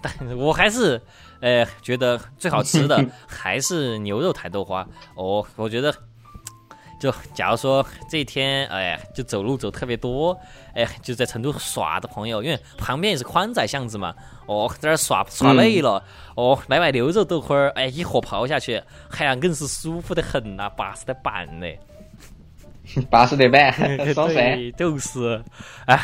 [0.02, 1.02] 但我还是
[1.40, 4.88] 呃觉得最好吃的 还是牛肉台豆花。
[5.16, 5.94] 哦，我觉得。
[7.04, 10.39] 就假如说这一天，哎，就走路走特别多，
[10.74, 16.02] 哎，就在成都耍的朋友，因为旁边也是宽窄巷子嘛，哦，在那耍耍累了，
[16.36, 18.82] 哦，来碗牛肉豆花儿，哎，一盒泡下去，
[19.18, 21.78] 哎呀，更是舒服的很呐，巴适的板嘞，
[23.12, 23.74] 巴适的板，
[24.16, 25.44] 爽噻，就是，
[25.86, 26.00] 哎，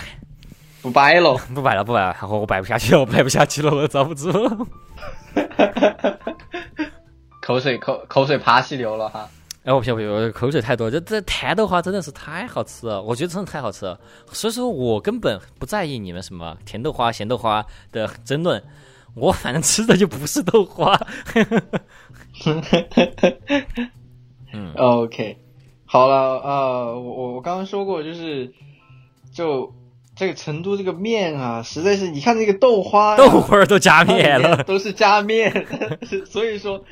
[0.81, 4.29] 不摆了，不摆了，不摆了，我摆不下去了，我摆不下去了，我遭不住，
[7.41, 9.29] 口水口口水爬起流了哈。
[9.63, 10.89] 哎，我不行不行，我口水太多。
[10.89, 13.99] 这这甜豆花真的是太好吃了，我觉得真的太好吃了。
[14.31, 18.63] 所以说我根本不在意你们什么甜豆花、咸豆花的争论，
[19.15, 20.99] 我反正吃的就不是豆花。
[24.53, 25.37] 嗯， OK，
[25.85, 28.51] 好了啊，我我我刚刚说过，就是
[29.31, 29.71] 就
[30.19, 35.65] 这个成都这个面啊，实在是你看那个豆花，豆花都加面了，都是加面，
[36.29, 36.83] 所以说。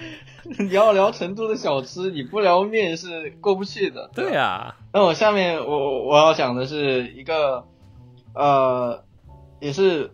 [0.59, 4.09] 你要聊成都的小吃，你不聊面是过不去的。
[4.15, 7.65] 对呀，那我下面我我要讲的是一个，
[8.33, 9.03] 呃，
[9.59, 10.11] 也是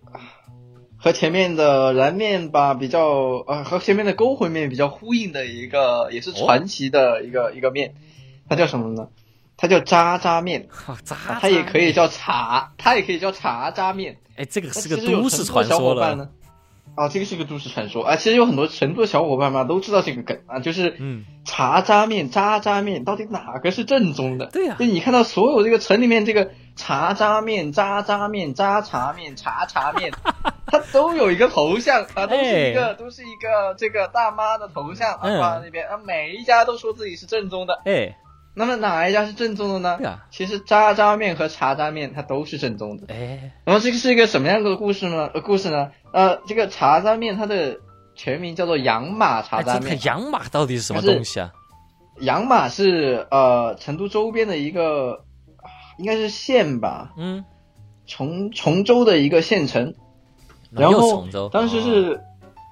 [0.97, 7.93] 和前面的燃面吧比较，呃，和前面的勾魂面比较呼应的一个，也是传奇的一个一个面，
[8.49, 9.09] 它叫什么呢？
[9.63, 10.67] 它叫渣渣面，
[11.05, 14.17] 渣它也可以叫茶，它也可以叫茶渣面。
[14.35, 16.27] 哎，这个是个都市传说了。
[16.95, 18.17] 啊，这个是个都市传说啊！
[18.17, 24.47] 其实有很多成都的小伙伴嘛都知道这个梗啊，就是嗯，茶渣面、渣渣面到底哪个是正宗的？
[24.47, 30.11] 对呀，就你看到所有这个城里面这个茶渣面、渣渣面、渣茶面、茶茶面，
[30.67, 38.15] 它都有一个头像啊，都是一个都是一个这个大妈的头像啊，放在那边啊，每一家都说自己是正宗的，哎，
[38.55, 39.97] 那么哪一家是正宗的呢
[40.29, 43.13] 其实渣渣面和茶渣面它都是正宗的。
[43.13, 45.29] 哎，然后这个是一个什么样的故事呢？
[45.33, 45.91] 呃，故事呢？
[46.11, 47.77] 呃，这个茶渣面它的
[48.15, 49.97] 全名叫做养马茶渣面。
[49.97, 51.51] 个养马到底是什么东西啊？
[52.19, 55.25] 养马是呃成都周边的一个，
[55.97, 57.43] 应该是县吧，嗯，
[58.05, 59.95] 崇崇州的一个县城。
[60.69, 62.21] 然后当时哦是、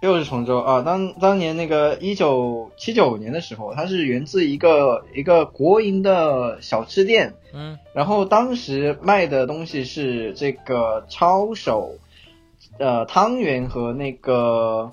[0.02, 7.78] 又是崇州啊，当当年那个一九七九年的时候，它是源自一个一个国营的小吃店，嗯。
[7.94, 12.00] 然后当时卖的东西是这个抄手、
[12.80, 14.92] 呃汤圆和那个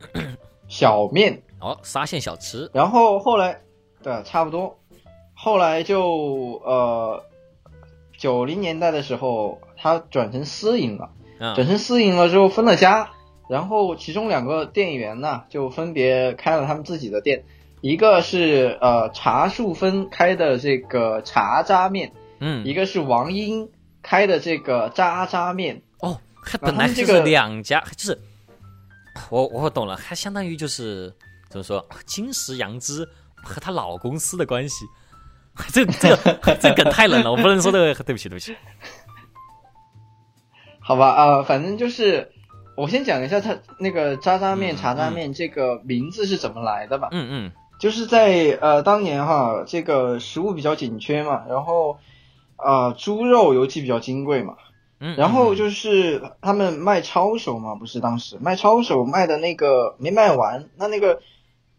[0.68, 3.60] 小面，哦，沙县小吃，然后后来
[4.02, 4.78] 对差不多，
[5.34, 7.24] 后来就呃
[8.16, 11.10] 九零年代的时候，它转成私营了。
[11.38, 11.54] 嗯。
[11.54, 13.10] 转成私营了之后分了家，
[13.50, 17.42] 然后其中两个店员呢就分别开了他们自己的店，
[17.80, 23.68] 一个是呃茶树芬开的这个茶渣面，嗯，一个是王英
[24.02, 25.82] 开的这个渣渣面。
[25.98, 28.16] 哦，它本来就是后这个两家，就是
[29.30, 31.12] 我我懂了，它相当于就是
[31.48, 34.84] 怎么说，金石杨枝和她老公司的关系。
[35.74, 38.54] 这这个这梗太冷了，我不能说这个，对不起对不起。
[40.78, 42.30] 好吧，啊、反正就是
[42.80, 47.08] 我先讲一下它那个渣渣面、嗯茶渣面这个名字是怎么来的吧。
[47.12, 47.52] 嗯嗯。
[47.78, 51.98] 就是在呃当年哈，这个食物比较紧缺嘛，然后
[52.56, 54.56] 呃猪肉尤其比较金贵嘛，
[54.98, 61.22] 嗯，然后嗯就是他们卖抄手嘛，不是当时卖抄手卖的那个没卖完，那那个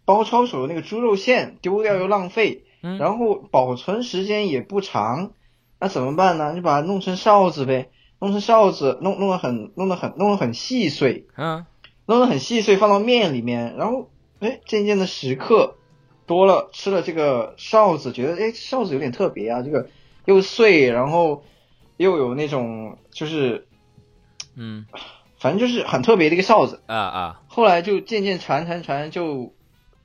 [0.06, 2.98] 包抄手的那个猪肉馅丢掉又浪费，嗯。
[2.98, 5.34] 然后保存时间也不长，
[5.80, 6.56] 那怎么办呢？
[6.56, 7.90] 就把它弄成哨子呗，
[8.22, 11.66] 弄成哨子，弄弄得很弄得很弄得很细碎，嗯
[12.06, 15.76] 弄得很细碎，放到面里面，然后哎，渐渐的食客
[16.28, 19.90] 多了，吃了这个哨子，觉得哎，哨子有点特别啊，这个
[20.26, 21.44] 又碎，然后
[21.98, 23.68] 又有那种就是
[24.56, 24.86] 嗯
[25.40, 26.82] 反正就是很特别的一个哨子。
[26.86, 29.56] 啊啊后来就渐渐传传传，就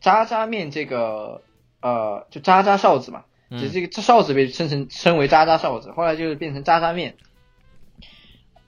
[0.00, 1.42] 渣渣面这个
[1.82, 7.16] 呃，就渣渣哨子嘛，嗯就这个哨子被称成称为渣渣哨子，后来就是变成渣渣面。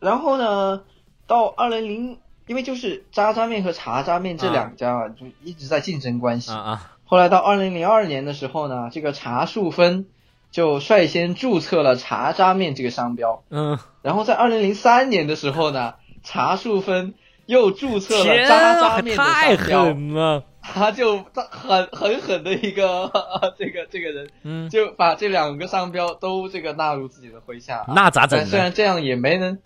[0.00, 0.82] 然后呢，
[1.26, 6.52] 到二零零，因为就是渣渣面和茶渣面这两家啊，就一直在竞争关系。
[6.52, 10.06] 啊啊后来到二零零二年的时候呢，这个茶树芬
[10.50, 13.42] 就率先注册了茶渣面这个商标。
[13.48, 17.14] 嗯，然后在二零零三年的时候呢，茶树芬
[17.46, 20.44] 又注册了渣渣啊，面的商标，狠了。
[20.60, 23.10] 他就很很狠的一个
[23.56, 27.86] 这个这个人，嗯，就把这两个商标都这个纳入自己的麾下。
[27.88, 29.58] 那咋整虽然这样也没能，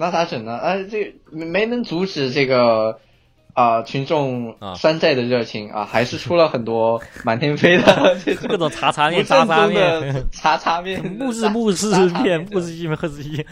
[0.00, 0.56] 那咋整呢？
[0.56, 2.98] 哎，这没没能阻止这个
[3.52, 13.44] 啊、群众啊山寨的热情啊，还是出了很多满天飞的 这种各种茶茶面、不渣渣面、茶茶面、木质木质渣渣面、木质一面、木质一。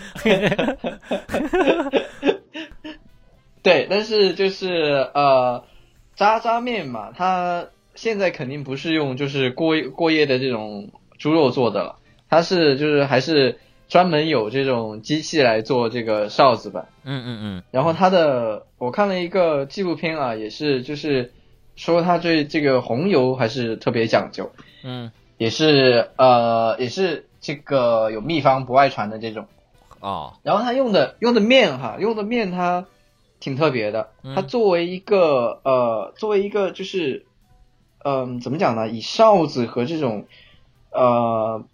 [3.63, 5.65] 对，但是就是呃，
[6.17, 11.97] 渣渣面嘛，它现在肯定不是用就是过过夜的这种猪肉做的了，
[12.31, 13.59] 它是就是还是
[13.89, 16.87] 专门有这种机器来做这个哨子吧。
[17.05, 21.33] 嗯嗯嗯然后它的我看了一个纪录片啊，也是就是
[21.75, 24.51] 说它对这个红油还是特别讲究，
[24.85, 29.47] 嗯，也是呃也是这个有秘方不外传的这种。
[30.01, 32.87] 哦，然后他用的用的面哈，用的面它
[33.41, 34.11] 挺特别的。
[34.23, 37.27] 嗯它作为一个呃，作为一个就是，
[38.05, 38.89] 嗯、怎么讲呢？
[38.89, 40.27] 以哨子和这种
[40.93, 41.65] 呃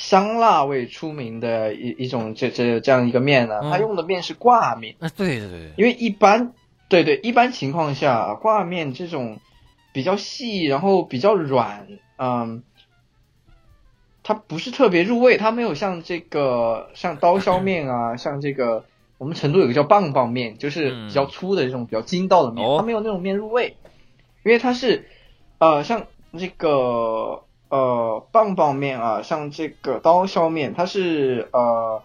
[0.00, 3.70] 香辣味出名的一一种这这这样一个面呢，嗯。
[3.70, 5.60] 它用的面是挂面，啊，对对对。
[5.60, 6.54] 对，因为一般
[6.88, 9.38] 对对一般情况下挂面这种
[9.92, 11.86] 比较细，然后比较软，
[12.16, 12.62] 嗯。
[14.22, 18.84] 它不是特别入味，它没有像这个像刀削面啊， 像这个
[19.18, 22.76] 我们成都有个叫棒棒面，就是比较粗的这种比较筋道的面，哦。
[22.78, 23.76] 它没有那种面入味，
[24.44, 25.08] 因为它是
[25.58, 26.06] 呃像
[26.38, 32.02] 这个呃棒棒面啊，像这个刀削面，它是呃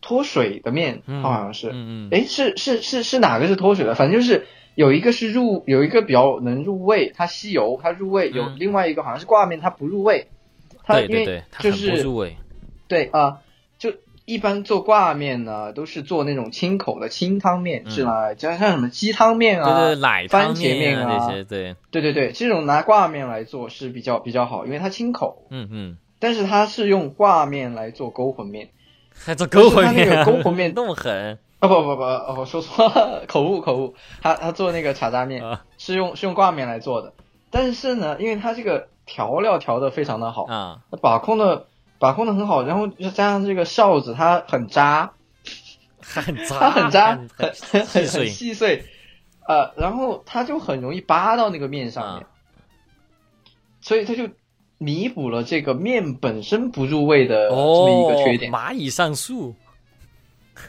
[0.00, 3.94] 脱水的面，嗯好像是，嗯嗯，诶，是是是是哪个是脱水的？
[3.94, 10.28] 反正就是有一个是入，有一个比较能入味，它吸油，它入味；有嗯另外一个好像是挂面，它不入味。
[10.84, 12.36] 它因为对对对，它就是入味。
[12.86, 13.36] 对啊、就
[14.28, 18.34] 一般做挂面呢，都是做那种清口的清汤面，嗯是吧？
[18.34, 25.46] 加上什么鸡汤面啊，对对，奶汤番茄面啊啊这些，对，对对对，这种拿挂面来做是比较比较好，因为它清口。
[25.50, 28.68] 嗯嗯，但是它是用挂面来做勾魂面
[29.16, 31.66] 还做勾魂面它那面，个勾魂面 那么狠啊！
[31.66, 33.94] 不不不，哦我说错了，口误口误。
[34.20, 35.64] 他他做那个茶渣面，啊！
[35.78, 37.14] 是用是用挂面来做的，
[37.50, 41.66] 但是呢，因为它这个调料调的非常的好，啊，它把控的
[41.98, 45.12] 把控的很好，然后再加上这个哨子它很扎，
[46.00, 48.84] 很渣，它很扎，很很很很细碎
[49.46, 52.28] 呃，然后它就很容易扒到那个面上面，啊
[53.80, 54.28] 所以它就
[54.76, 58.52] 弥补了这个面本身不入味的这么哦一个缺点。
[58.52, 59.54] 蚂蚁上树，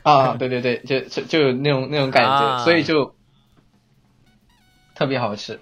[0.04, 3.14] 啊，对对对，就就就有那种那种感觉，啊所以就
[4.96, 5.60] 特别好吃。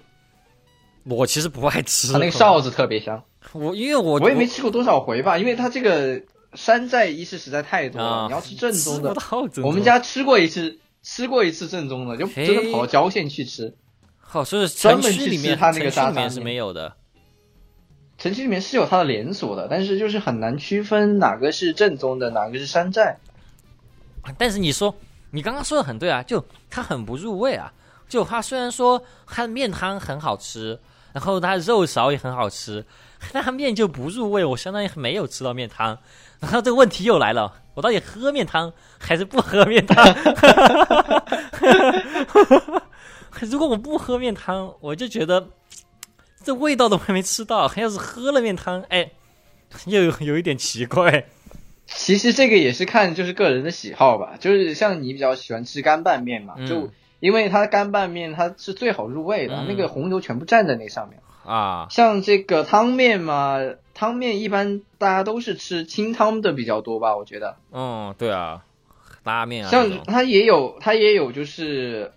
[1.04, 6.20] 我其实不爱吃它那个哨子特别香，我因为我我也没吃过多少回吧，因为它这个
[6.54, 8.06] 山寨一是实在太多了。
[8.06, 9.14] 啊，你要吃正宗的
[9.62, 13.74] 我们家吃过一次，吃过一次正宗的，就真的跑到郊县去吃。
[14.18, 16.94] 好，所以专门城区里面去吃它那个城区里面是没有的
[18.18, 23.18] 城区里面是有它的连锁的，但是就是很难区分哪个是正宗的，哪个是山寨。
[24.36, 24.94] 但是你说，
[25.30, 27.72] 你刚刚说的很对啊，就它很不入味啊。
[28.08, 30.78] 就它虽然说它的面汤很好吃，
[31.12, 32.84] 然后它肉勺也很好吃，
[33.32, 35.98] 但它面就不入味，我相当于没有吃到面汤。
[36.40, 40.06] 然后这个问题又来了，我到底喝面汤还是不喝面汤？
[43.42, 45.48] 如果我不喝面汤，我就觉得
[46.44, 49.10] 这味道都还没吃到，要是喝了面汤，哎，
[49.86, 51.26] 又有有一点奇怪。
[51.86, 61.18] 其实这个也是看就是个人的喜好吧，就是像你比较喜欢吃干拌面嘛，嗯就因为它干拌面它是最好入味的，嗯那个红油全部蘸在那上面。
[61.48, 63.56] 啊，像这个汤面嘛，
[63.94, 67.56] 汤面一般大家都是吃清汤的比较多吧，我觉得。
[67.72, 68.66] 嗯，对啊，
[69.24, 72.12] 拉面啊，像它也有，它也有就是，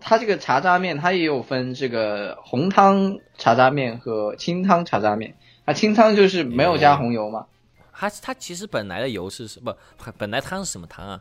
[0.00, 5.36] 它这个茶渣面它也有分这个红汤茶渣面和清汤茶渣面。
[5.66, 7.44] 啊，清汤就是没有加红油嘛，
[7.92, 9.74] 它它其实本来的油是什不？
[10.16, 11.20] 本来汤是什么汤啊？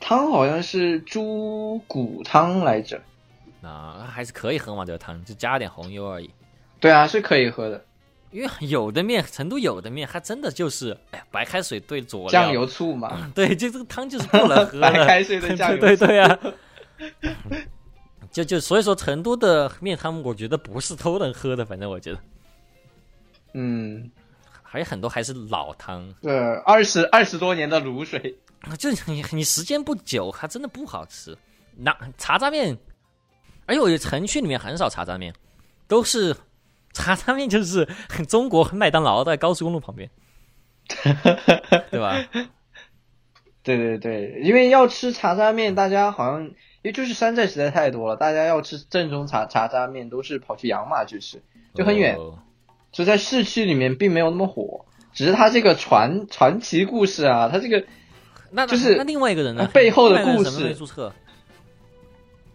[0.00, 3.00] 汤好像是猪骨汤来着。
[3.62, 6.30] 啊，还是可以喝嘛，这个汤就加点红油而已。
[6.80, 7.84] 对啊，是可以喝的，
[8.30, 14.80] 因为有的面，成都有的面，它真的就是，哎呀，白开水兑佐料，酱油醋嘛， 对，就这个汤就是不能喝的。
[14.80, 16.38] 白开水的酱油对对对啊。
[18.30, 22.18] 就就所以说，成都的面汤，我觉得不是都能喝的，反正我觉得
[23.54, 24.10] 嗯，
[24.62, 28.38] 还有很多还是老汤，对，二十二十多年的卤水，
[28.78, 31.36] 就你你时间不久，它真的不好吃。
[31.74, 32.76] 那茶渣面，
[33.68, 35.34] 而且我觉得城区里面很少茶渣面，
[35.86, 36.34] 都是
[36.94, 40.10] 茶渣面，就是很中国麦当劳在高速公路旁边，
[41.90, 42.16] 对吧？
[43.62, 46.54] 对对对，因为要吃茶渣面，大家好像因
[46.84, 51.42] 为就是山寨实在太多了，大家要吃正宗茶茶渣面都是跑去养马去吃，
[51.74, 52.38] 就很远，哦
[52.90, 54.86] 所以在市区里面并没有那么火。
[55.12, 57.84] 只是他这个传传奇故事啊，他这个
[58.50, 59.68] 那就是那另外一个人呢？
[59.74, 61.12] 背后的故事注册？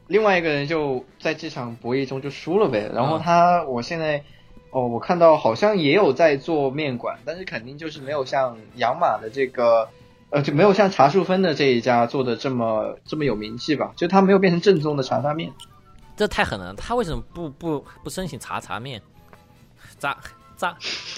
[0.08, 2.90] 另外一个人就在这场博弈中就输了呗。
[2.94, 4.24] 然后啊他，我现在
[4.72, 9.88] 哦，我看到好像也有在做面馆，但是肯定就是没有像养马的这个，
[10.30, 13.94] 呃，就没有像茶树芬的这一家做的这么这么有名气吧？
[13.96, 15.52] 就他没有变成正宗的茶沙面。
[16.16, 16.74] 这太狠了！
[16.76, 19.02] 他为什么不不不申请茶茶面？
[19.98, 20.16] 渣
[20.58, 20.76] 渣，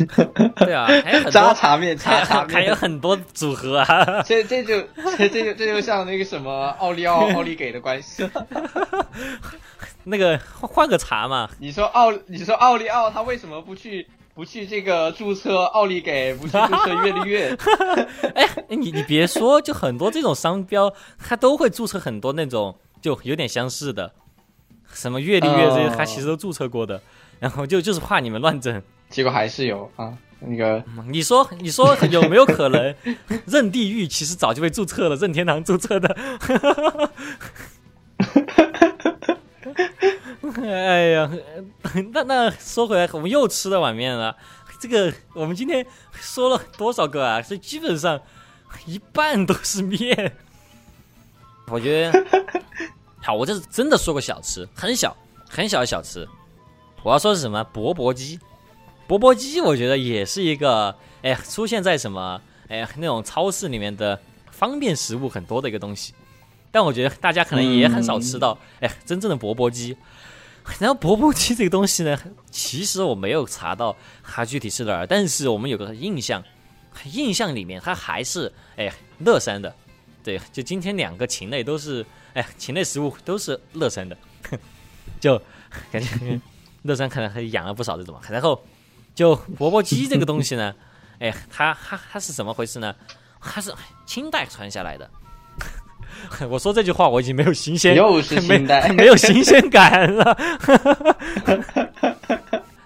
[0.58, 4.24] 对啊，还有很多渣茶面、 茶茶还有，很多组合啊。
[4.24, 4.82] 这这就
[5.18, 8.30] 这这就这就像那个什么奥利奥 奥利给的关系。
[10.04, 17.58] 那个换换个茶嘛，你说奥你说奥利奥他为什么不去不去这个注册奥利给，不去注册月历月？
[18.36, 24.12] 哎，你你别说，就很多这种商标，他都会注册很多那种就有点相似的，
[24.94, 27.02] 什么月历月这些，哦它其实都注册过的。
[27.38, 28.82] 然后就就是怕你们乱整。
[29.10, 32.95] 结果还是有啊，那个你说你说有没有可能，
[33.45, 36.16] 任地狱其实早就被注册了，任天堂注册的？
[40.64, 41.32] 哎呀，
[42.14, 44.36] 那那说回来，我们又吃了碗面了。
[44.80, 47.41] 这个我们今天说了多少个啊？
[47.41, 48.20] 所以基本上
[48.86, 50.36] 一半都是面。
[51.68, 52.26] 我觉得，
[53.22, 55.16] 好，我这是真的说过小吃，很小
[55.49, 56.28] 很小的小吃。
[57.03, 57.64] 我要说是什么？
[57.66, 58.39] 钵钵鸡。
[59.08, 64.20] 钵钵鸡，我觉得也是一个，哎，出现在什么，哎，那种超市里面的
[64.51, 66.14] 方便食物很多的一个东西。
[66.72, 69.95] 但我觉得大家可能也很少吃到，哎，真正的钵钵鸡。
[70.80, 76.43] 然后钵钵鸡这个东西呢，其实我没有查到它具体是哪儿，但是我们有个印象，
[77.14, 79.74] 印象里面它还是哎乐山的。
[80.24, 82.03] 对，就今天两个禽类都是，
[82.34, 84.18] 哎，禽类食物都是乐山的，
[85.22, 85.39] 就
[85.91, 86.41] 感觉
[86.82, 88.20] 乐山可能还养了不少这种。
[88.28, 88.60] 然后
[89.16, 90.76] 就钵钵鸡这个东西呢，
[91.20, 92.93] 哎，它它它是怎么回事呢？
[93.39, 93.74] 它是
[94.05, 95.09] 清代传下来的。
[96.49, 100.38] 我说这句话我已经没有新鲜，又是清代没 没有新鲜感了。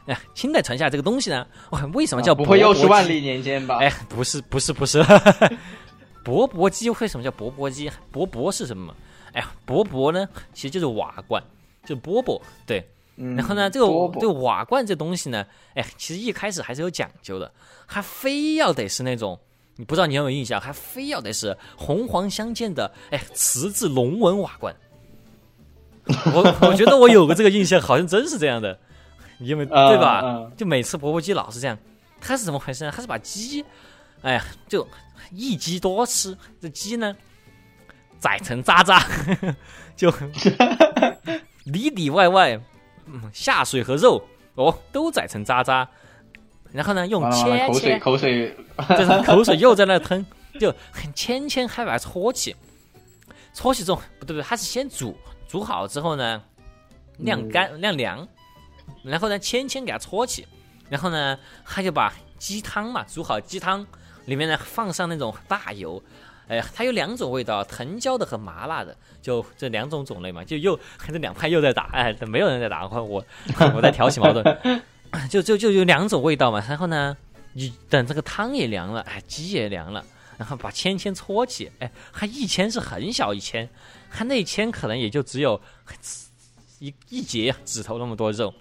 [0.07, 1.45] 哎清代传下来这个东西呢？
[1.69, 3.77] 哇，为什么叫啊不会又是钵钵鸡万历年间吧？
[3.80, 5.03] 哎，不是不是不是，
[6.23, 7.91] 钵钵鸡为什么叫钵钵鸡？
[8.11, 8.93] 钵钵是什么？
[9.34, 11.41] 哎呀，钵钵呢，其实就是瓦罐，
[11.86, 12.41] 就是饽饽。
[12.65, 12.84] 对，
[13.22, 13.86] 嗯然后呢，这个
[14.20, 15.45] 这个瓦罐这东西呢，
[15.76, 17.51] 哎，其实一开始还是有讲究的，
[17.86, 19.38] 还非要得是那种。
[19.76, 24.76] 你不知道你有没有印象，还非要得是红黄相间的，哎，瓷质龙纹瓦罐。
[26.34, 28.78] 我我觉得我有个这个印象，好像真是这样的，
[29.38, 30.22] 你有没有、对吧？
[30.24, 31.78] 嗯就每次钵钵鸡老是这样，
[32.20, 32.91] 它是怎么回事呢？
[32.93, 33.63] 它是把鸡，
[34.22, 34.86] 哎呀，就
[35.32, 37.15] 一鸡多吃，这鸡呢
[38.17, 39.01] 宰成渣渣，
[39.95, 40.11] 就
[41.63, 42.59] 里里外外，
[43.12, 44.24] 嗯，下水和肉
[44.55, 45.88] 哦都宰成渣渣，
[46.72, 48.57] 然后呢用完了完了，口水切切，口水，
[48.89, 50.26] 就是口水又在那喷，
[50.60, 52.55] 就很纤纤，还把它搓起，
[53.53, 56.41] 搓起之后不对不对，它是先煮，煮好之后呢
[57.18, 58.28] 晾干、晾凉，
[59.03, 60.47] 然后呢纤纤给它搓起，
[60.89, 63.86] 然后呢他就把鸡汤嘛煮好鸡汤
[64.26, 66.01] 里面呢放上那种大油。
[66.50, 70.78] 哎呀，它有两种味道，藤椒的和麻辣的，就 这两种种类嘛，就又
[71.08, 73.24] 这两派又在打，哎，没有人在打，我我
[73.76, 74.43] 我在挑起矛盾，
[75.30, 76.60] 就就就有两种味道嘛。
[76.68, 77.16] 然后呢，
[77.54, 80.04] 你等这个汤也凉了，哎，鸡也凉了，
[80.38, 83.70] 然后把签签搓起，哎，它一签是很小一签，
[84.12, 85.62] 它那一签可能也就只有
[86.80, 88.52] 一一节指头那么多肉，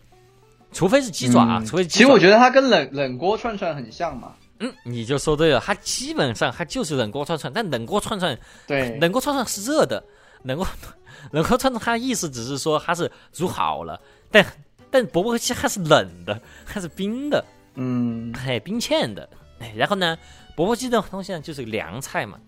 [0.73, 4.35] 除非是鸡爪，除非是鸡爪其实我觉得它跟冷冷锅串串很像嘛。
[4.61, 8.37] 嗯，你就说对了，它基本上它就是冷锅串串，但冷锅串串
[8.67, 10.03] 对，冷锅串串是热的，
[10.43, 10.67] 冷锅
[11.33, 14.01] 冷锅串串它的意思只是说它是煮好了，
[14.31, 14.45] 但
[14.91, 17.45] 但钵钵鸡它是冷的，它是冰的，
[17.75, 19.29] 嗯哎，冰嵌的。
[19.61, 20.17] 哎，然后呢，
[20.57, 22.39] 钵钵鸡这种东西呢就是凉菜嘛，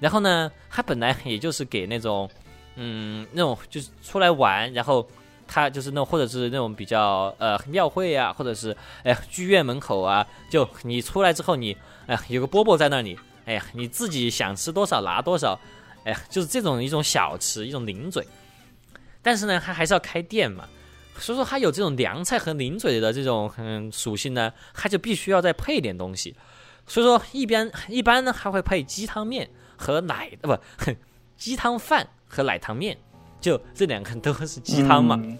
[0.00, 2.28] 然后呢，它本来也就是给那种
[2.76, 5.08] 嗯那种就是出来玩，然后。
[5.52, 11.76] 他就是那，或者是那种比较呃庙会啊，或者是哎剧院门口啊，就你出来之后你，
[12.06, 15.58] 哎有个饽饽在那里，哎呀你自己想吃多少拿多少，
[16.04, 18.24] 哎呀就是这种一种小吃一种零嘴，
[19.20, 20.68] 但是呢它还是要开店嘛，
[21.18, 26.36] 所以说它有这种凉菜和零嘴的这种嗯属性呢，它就必须要再配点东西，
[26.86, 30.94] 所以说一边一般呢还会配鸡汤面和奶呃不
[31.36, 32.96] 鸡汤饭和奶汤面，
[33.40, 35.18] 就这两个都是鸡汤嘛。
[35.22, 35.38] 嗯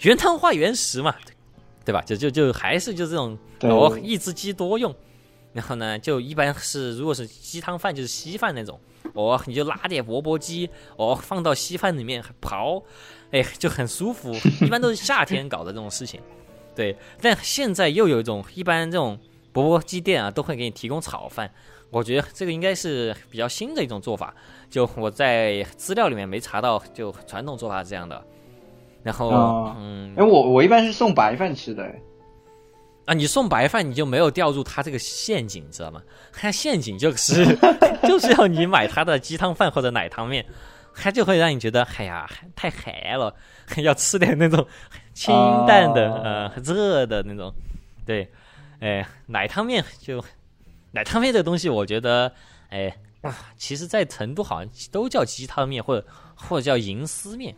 [0.00, 1.14] 原汤化原食嘛，
[1.84, 2.02] 对吧？
[2.02, 4.92] 就就就还是就这种哦，一只鸡多用。
[5.52, 8.80] 然后呢，就一般是如果是鸡汤饭就是稀饭那种，
[9.12, 12.82] 哦，你就拉点钵钵鸡，哦，放到稀饭里面刨，
[13.30, 14.34] 哎，就很舒服。
[14.60, 16.20] 一般都是夏天搞的这种事情，
[16.74, 16.96] 对。
[17.20, 19.16] 但现在又有一种，一般这种
[19.52, 21.48] 钵钵鸡店啊，都会给你提供炒饭。
[21.92, 24.34] 我觉得这个应该是比较新的一种做法，
[24.70, 28.24] 就我在资料里面没查到，就传统做法是这样的。
[29.02, 32.00] 然后，哦嗯，哎，我我一般是送白饭吃的，哎
[33.04, 36.00] 啊，你送白饭你就没有掉入他这个陷阱，你知道吗？
[36.32, 37.44] 他陷阱就是
[38.08, 40.46] 就是要你买他的鸡汤饭或者奶汤面，
[40.94, 43.34] 他就会让你觉得，哎呀，太寒了，
[43.78, 44.66] 要吃点那种
[45.12, 45.34] 清
[45.66, 47.52] 淡的、哦呃热的那种。
[48.06, 48.26] 对，
[48.80, 50.24] 哎，奶汤面就
[50.92, 52.32] 奶汤面这个东西，我觉得，
[52.68, 57.56] 哎，啊其实在成都好像都叫鸡汤面，或者或者叫银丝面。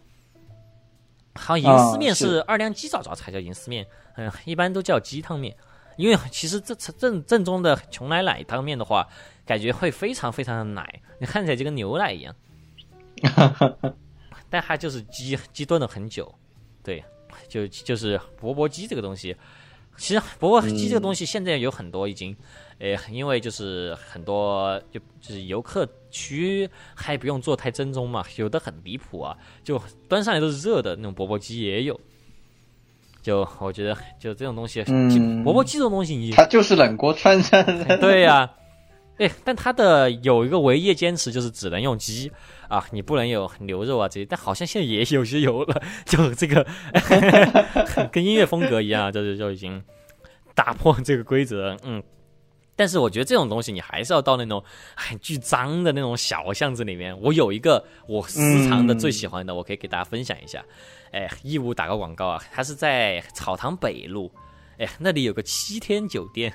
[1.37, 3.85] 好像银丝面啊是是二两鸡爪爪才叫银丝面，
[4.17, 5.57] 嗯，一般都叫鸡汤面。
[5.97, 9.09] 因为其实这正正宗的邛崃奶汤面的话，
[9.45, 12.35] 感觉会非常非常的奶，你看起来就跟牛奶一样。
[14.51, 16.33] 但它就是鸡鸡炖了很久，
[16.83, 17.05] 对，
[17.49, 19.37] 就就是钵钵鸡这个东西。
[19.97, 22.37] 其实钵钵鸡这个东西现在有很多已经，
[22.79, 31.99] 呃，因为就是很多就就是游客区还不用做太正宗嘛，有的很离谱啊，就端上来都是热的那种钵钵鸡也有。
[33.23, 37.65] 就我觉得，就这种东西，嗯钵钵鸡这种东西你，它就是冷锅穿山。
[37.99, 38.51] 对呀、
[39.19, 42.33] 哎，但它的有一个唯一的坚持就是只能用鸡
[42.69, 44.27] 啊，你不能有牛肉啊这些。
[44.27, 46.67] 但好像现在也有些有了，就这个
[48.11, 49.81] 跟音乐风格一样，就是就已经
[50.53, 51.77] 打破这个规则。
[51.85, 52.03] 嗯，
[52.75, 54.61] 但是我觉得这种东西你还是要到那种
[54.97, 57.17] 很巨脏的那种小巷子里面。
[57.21, 60.65] 我有一个我私藏的最喜欢的，我可以给大家分享一下。
[61.13, 64.29] 哎，义乌打个广告啊，它是在草堂北路，
[64.79, 66.53] 哎，那里有个七天酒店。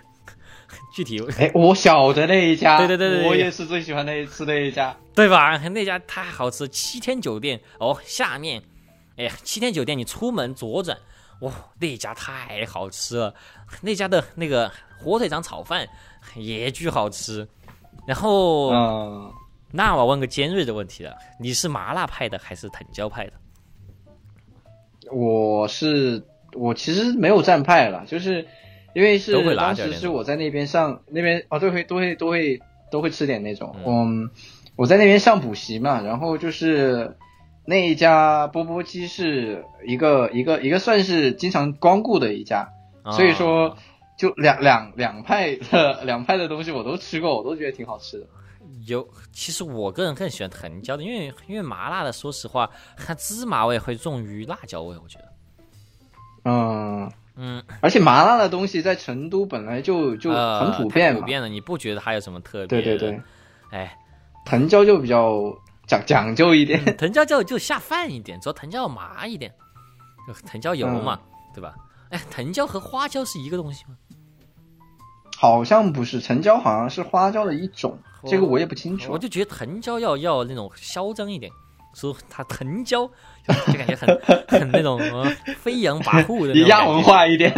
[0.93, 4.95] 具体哎，我晓得那一家，对对对对对我也是最喜欢那一次那一家。
[5.15, 5.57] 对吧？
[5.69, 8.61] 那家太好吃，七天酒店哦，下面，
[9.17, 10.97] 哎呀，七天酒店你出门左转，
[11.41, 13.33] 哇、那家太好吃了，
[13.81, 15.87] 那家的那个火腿肠炒饭
[16.35, 17.47] 也巨好吃。
[18.07, 19.33] 然后，嗯，
[19.71, 23.33] 那我问个尖锐的问题了，你是麻辣派的还是藤椒派的？
[25.11, 28.47] 我是我其实没有站派了，就是
[28.93, 32.59] 因为是当时是我在那边上那边哦，都会都会都会
[32.91, 34.31] 都会吃点那种，嗯嗯，
[34.75, 37.17] 我在那边上补习嘛，然后就是
[37.65, 42.69] 那一家钵钵鸡是一个一个一个算是经常光顾的一家，
[43.11, 43.77] 所以说啊
[44.17, 48.27] 就两两两派的两派的东西我都吃过，我都觉得挺好吃的。
[48.87, 55.25] 有，其实我个人更喜欢藤椒的，因为因为麻辣的，说实话，它芝麻味会重于辣椒味，我觉得。
[56.45, 57.11] 嗯，
[57.41, 62.81] 嗯，而且麻辣的东西在成都本来就就呃很普遍普遍的，你不觉得它有什么特别？
[62.81, 63.21] 对对对，，
[63.71, 63.97] 哎，
[64.45, 66.83] 藤椒就比较讲讲究一点。
[66.85, 69.53] 嗯藤椒就就下饭一点，主要藤椒要麻一点，
[70.45, 71.75] 藤椒油嘛，嗯对吧？
[72.09, 73.95] 哎，藤椒和花椒是一个东西吗？
[75.37, 79.13] 好像不是，藤椒好像是花椒的一种，这个我也不清楚。
[79.13, 81.49] 我就觉得藤椒要要那种嚣张一点，
[81.93, 83.09] 说它藤椒
[83.53, 85.25] 就就感觉很很那种呃
[85.57, 87.53] 飞扬跋扈的 亚文化一点，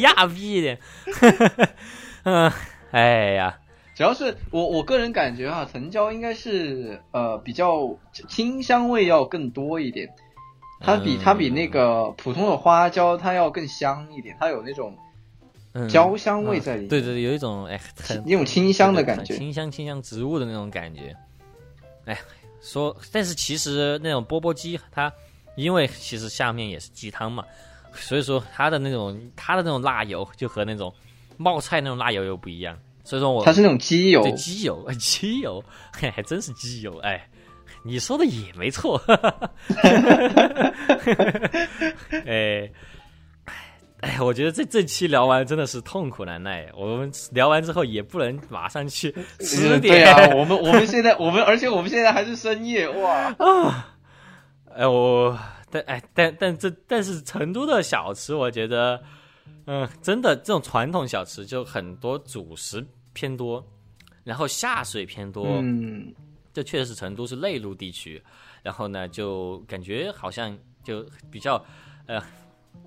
[0.00, 0.78] 亚逼一点。
[2.24, 2.52] 嗯，
[2.90, 3.58] 哎呀，
[3.96, 7.96] 主要是我我个人感觉啊，藤椒应该是呃比较
[8.28, 10.08] 清香味要更多一点，
[10.80, 11.20] 它比、嗯。
[11.22, 14.96] 它比那个普通的花椒它要更香一点，它有那种
[15.72, 15.88] 嗯。
[15.88, 19.34] 椒香味在里面，对对对，有一种哎很那种清香的感觉。
[19.36, 21.14] 清香清香植物的那种感觉。
[22.04, 22.18] 哎，
[22.60, 25.10] 说，但是其实那种钵钵鸡，它
[25.56, 27.44] 因为其实下面也是鸡汤嘛，
[27.92, 30.92] 所以说它的那种它的那种辣油就和那种
[31.36, 32.76] 冒菜那种辣油又不一样。
[33.02, 37.28] 所以说我它是那种鸡油对，鸡油，哎 鸡油，嘿，还真是鸡油，哎，
[37.82, 39.00] 你说的也没错，
[42.26, 42.70] 哎。
[44.02, 46.66] 哎，我觉得这这期聊完真的是痛苦难耐。
[46.74, 49.94] 我们聊完之后也不能马上去吃嗯点。
[49.94, 53.34] 对啊，我们我们现在我们而且我们现在还是深夜哇，
[54.74, 55.36] 哎，我
[55.70, 59.02] 但哎但但这但是成都的小吃，我觉得，
[59.66, 63.64] 嗯，真的这种传统小吃就很多主食偏多，
[64.24, 65.44] 然后下水偏多。
[65.60, 66.14] 嗯，
[66.52, 68.22] 这确实是成都是内陆地区，
[68.62, 71.62] 然后呢，就感觉好像就比较
[72.06, 72.20] 呃，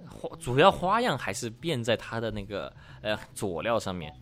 [0.09, 2.71] 花主要花样还是变在它的那个
[3.01, 4.13] 呃佐料上面。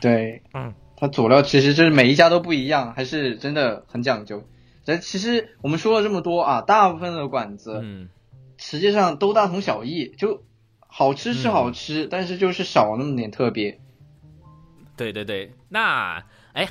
[0.00, 4.42] 对，嗯，它佐料其实就是每一家都不一样，还是真的很讲究。
[4.86, 8.08] 但其实我们说了这么多啊，大部分的馆子嗯，
[8.56, 10.44] 实际上都大同小异，就
[10.86, 13.78] 好吃是嗯好吃，但是就是少那么点特别。
[14.96, 16.66] 对对对，那哎，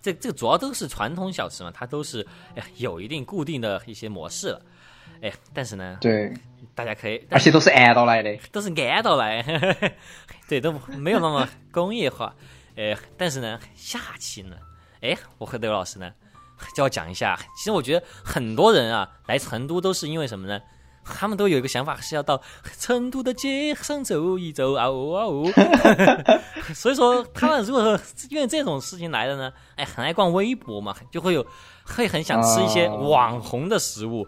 [0.00, 4.62] 这这主要都是传统小吃嘛，它都是哎有一定固定的一些模式了。
[5.20, 6.32] 哎，但是呢，对，
[6.74, 8.36] 大家可以，而且都是按到来的。
[8.52, 9.42] 都是按到来，
[10.48, 12.34] 对，都没有那么工业化。
[12.76, 14.56] 哎，但是呢，下期呢，
[15.00, 16.12] 哎，我和德老师呢
[16.74, 17.38] 就要讲一下。
[17.56, 20.60] 其实我觉得很多人啊来成都都是因为什么呢？
[21.08, 22.42] 他们都有一个想法是要到
[22.80, 25.46] 成都的街上走一走啊哦啊哦，
[26.74, 31.46] 所以说他们如果说因为这种事情来的呢，哎，很爱逛微博嘛，就会有
[31.84, 34.26] 会很想吃一些哦网红的食物。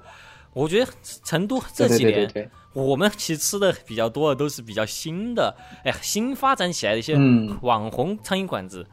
[0.52, 0.90] 我觉得
[1.24, 5.52] 成都这几年我们其实吃的比较多的都是比较新的，
[5.84, 8.86] 哎，新发展起来的一些嗯网红苍蝇馆子。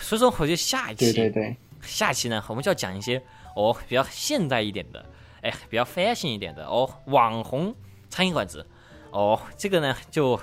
[0.00, 3.22] 所以说，我觉得下一期，对对对，下期呢，我们就要讲一些
[3.54, 5.04] 哦比较现代一点的，
[5.42, 7.74] 哎，比较 fashion 一点的哦网红
[8.08, 8.66] 餐饮馆子。
[9.10, 10.38] 哦，这个呢就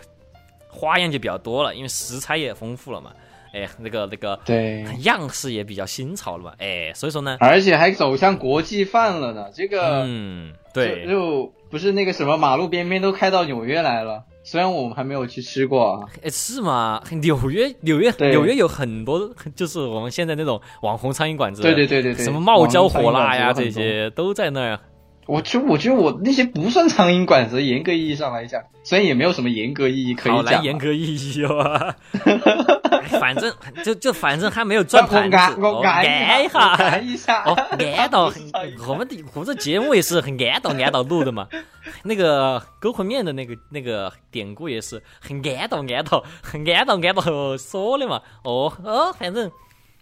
[0.68, 3.14] 花样就比较多了，因为食材也丰富了嘛，
[3.54, 9.52] 哎，那个那个对，样式也比较新潮了嘛，哎，所以说呢，而且还走向国际范了呢。
[9.54, 14.24] 这个嗯，就对，就不是那个什么马路边边都开到纽约来了。
[14.46, 17.02] 虽然我们还没有去吃过啊，哎，是吗？
[17.22, 23.72] 纽约，纽约，纽约有很多， 就是我们现在那种网红餐饮馆子，对对对对对，什么冒椒火辣呀，这。
[23.72, 24.80] 些都在那儿。
[25.26, 31.96] 我觉我觉得我那些不算苍蝇馆子，严格意义上来讲，虽然也没有什么严格意义可以讲严格意义哦。
[32.96, 33.54] 哎反正
[33.84, 36.60] 就就反正还没有转盘子，哦我按按一一下。
[36.60, 37.44] 按一下。
[37.44, 37.54] 哦，
[37.98, 38.32] 按到
[38.88, 41.48] 我们的我们这节目也是很按到按到录的嘛。
[42.04, 48.22] 那个勾魂面的那个那个典故也是很按到按到很按到按到说的嘛。
[48.44, 49.50] 哦哦，反正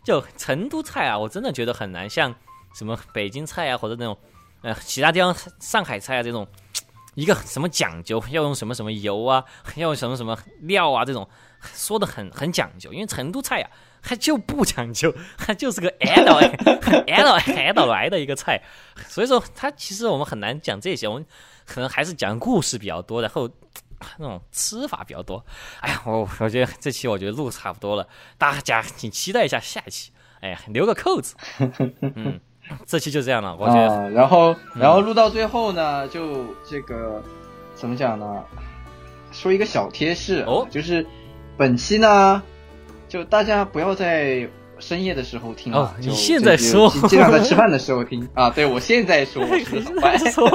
[0.03, 2.33] 就成都菜啊，我真的觉得很难像
[2.77, 4.17] 什么北京菜啊，或者那种
[4.63, 6.47] 呃其他地方上海菜啊这种。
[7.15, 9.45] 一个什么讲究，要用什么什么油啊，
[9.77, 11.29] 要用什么什么料啊，这种
[11.75, 12.91] 说的很很讲究。
[12.91, 13.69] 因为成都菜呀、
[14.01, 18.59] 它就不讲究， 它就是个按到按到按到来的一个菜，
[19.07, 21.25] 所以说它其实我们很难讲这些，我们
[21.67, 23.47] 可能还是讲故事比较多，然后
[24.17, 25.45] 那种吃法比较多。
[25.81, 28.07] 哎呀，我我觉得这期我觉得录差不多了，
[28.39, 30.11] 大家请期待一下下一期，
[30.41, 31.35] 哎呀，留个扣子。
[32.01, 32.41] 嗯，
[32.85, 33.87] 这期就这样了，我觉得。
[33.93, 37.21] 啊，然后然后录到最后呢，就这个
[37.75, 38.25] 怎么讲呢？
[39.31, 41.03] 说一个小贴士啊哦就是
[41.57, 42.41] 本期呢，
[43.09, 44.47] 就大家不要在
[44.79, 45.79] 深夜的时候听啊。
[45.79, 48.49] 哦你现在说尽尽量在吃饭的时候听啊。
[48.49, 50.17] 对，我现在说，我吃的很快。
[50.17, 50.47] 说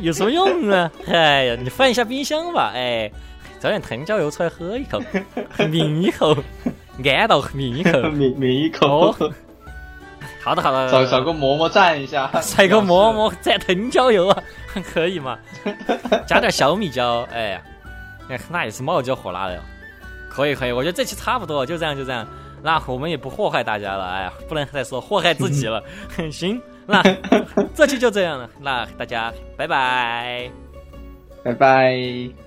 [0.00, 0.90] 有什么用呢？
[1.08, 3.10] 哎呀，你翻一下冰箱吧，哎，
[3.58, 5.00] 找点藤椒油出来喝一口，
[5.70, 6.36] 抿一口，
[7.16, 7.90] 按到抿一口。
[8.10, 9.32] 抿抿一口，哦
[10.46, 14.42] 好的好的，找找个馍馍蘸一下， 塞个馍馍蘸藤椒油啊，
[14.94, 15.36] 可以吗？
[16.24, 17.62] 加点小米椒，哎呀，
[18.30, 19.60] 哎那也是冒椒火辣的哟。
[20.30, 22.24] 可以可以，我觉得这期差不多，就这样就这样。
[22.62, 25.82] 那我们也不祸害大家了，哎呀，不能再说祸害自己了。
[26.30, 27.02] 行，那
[27.74, 30.48] 这期就这样了，那大家拜拜。
[31.42, 32.45] 拜拜。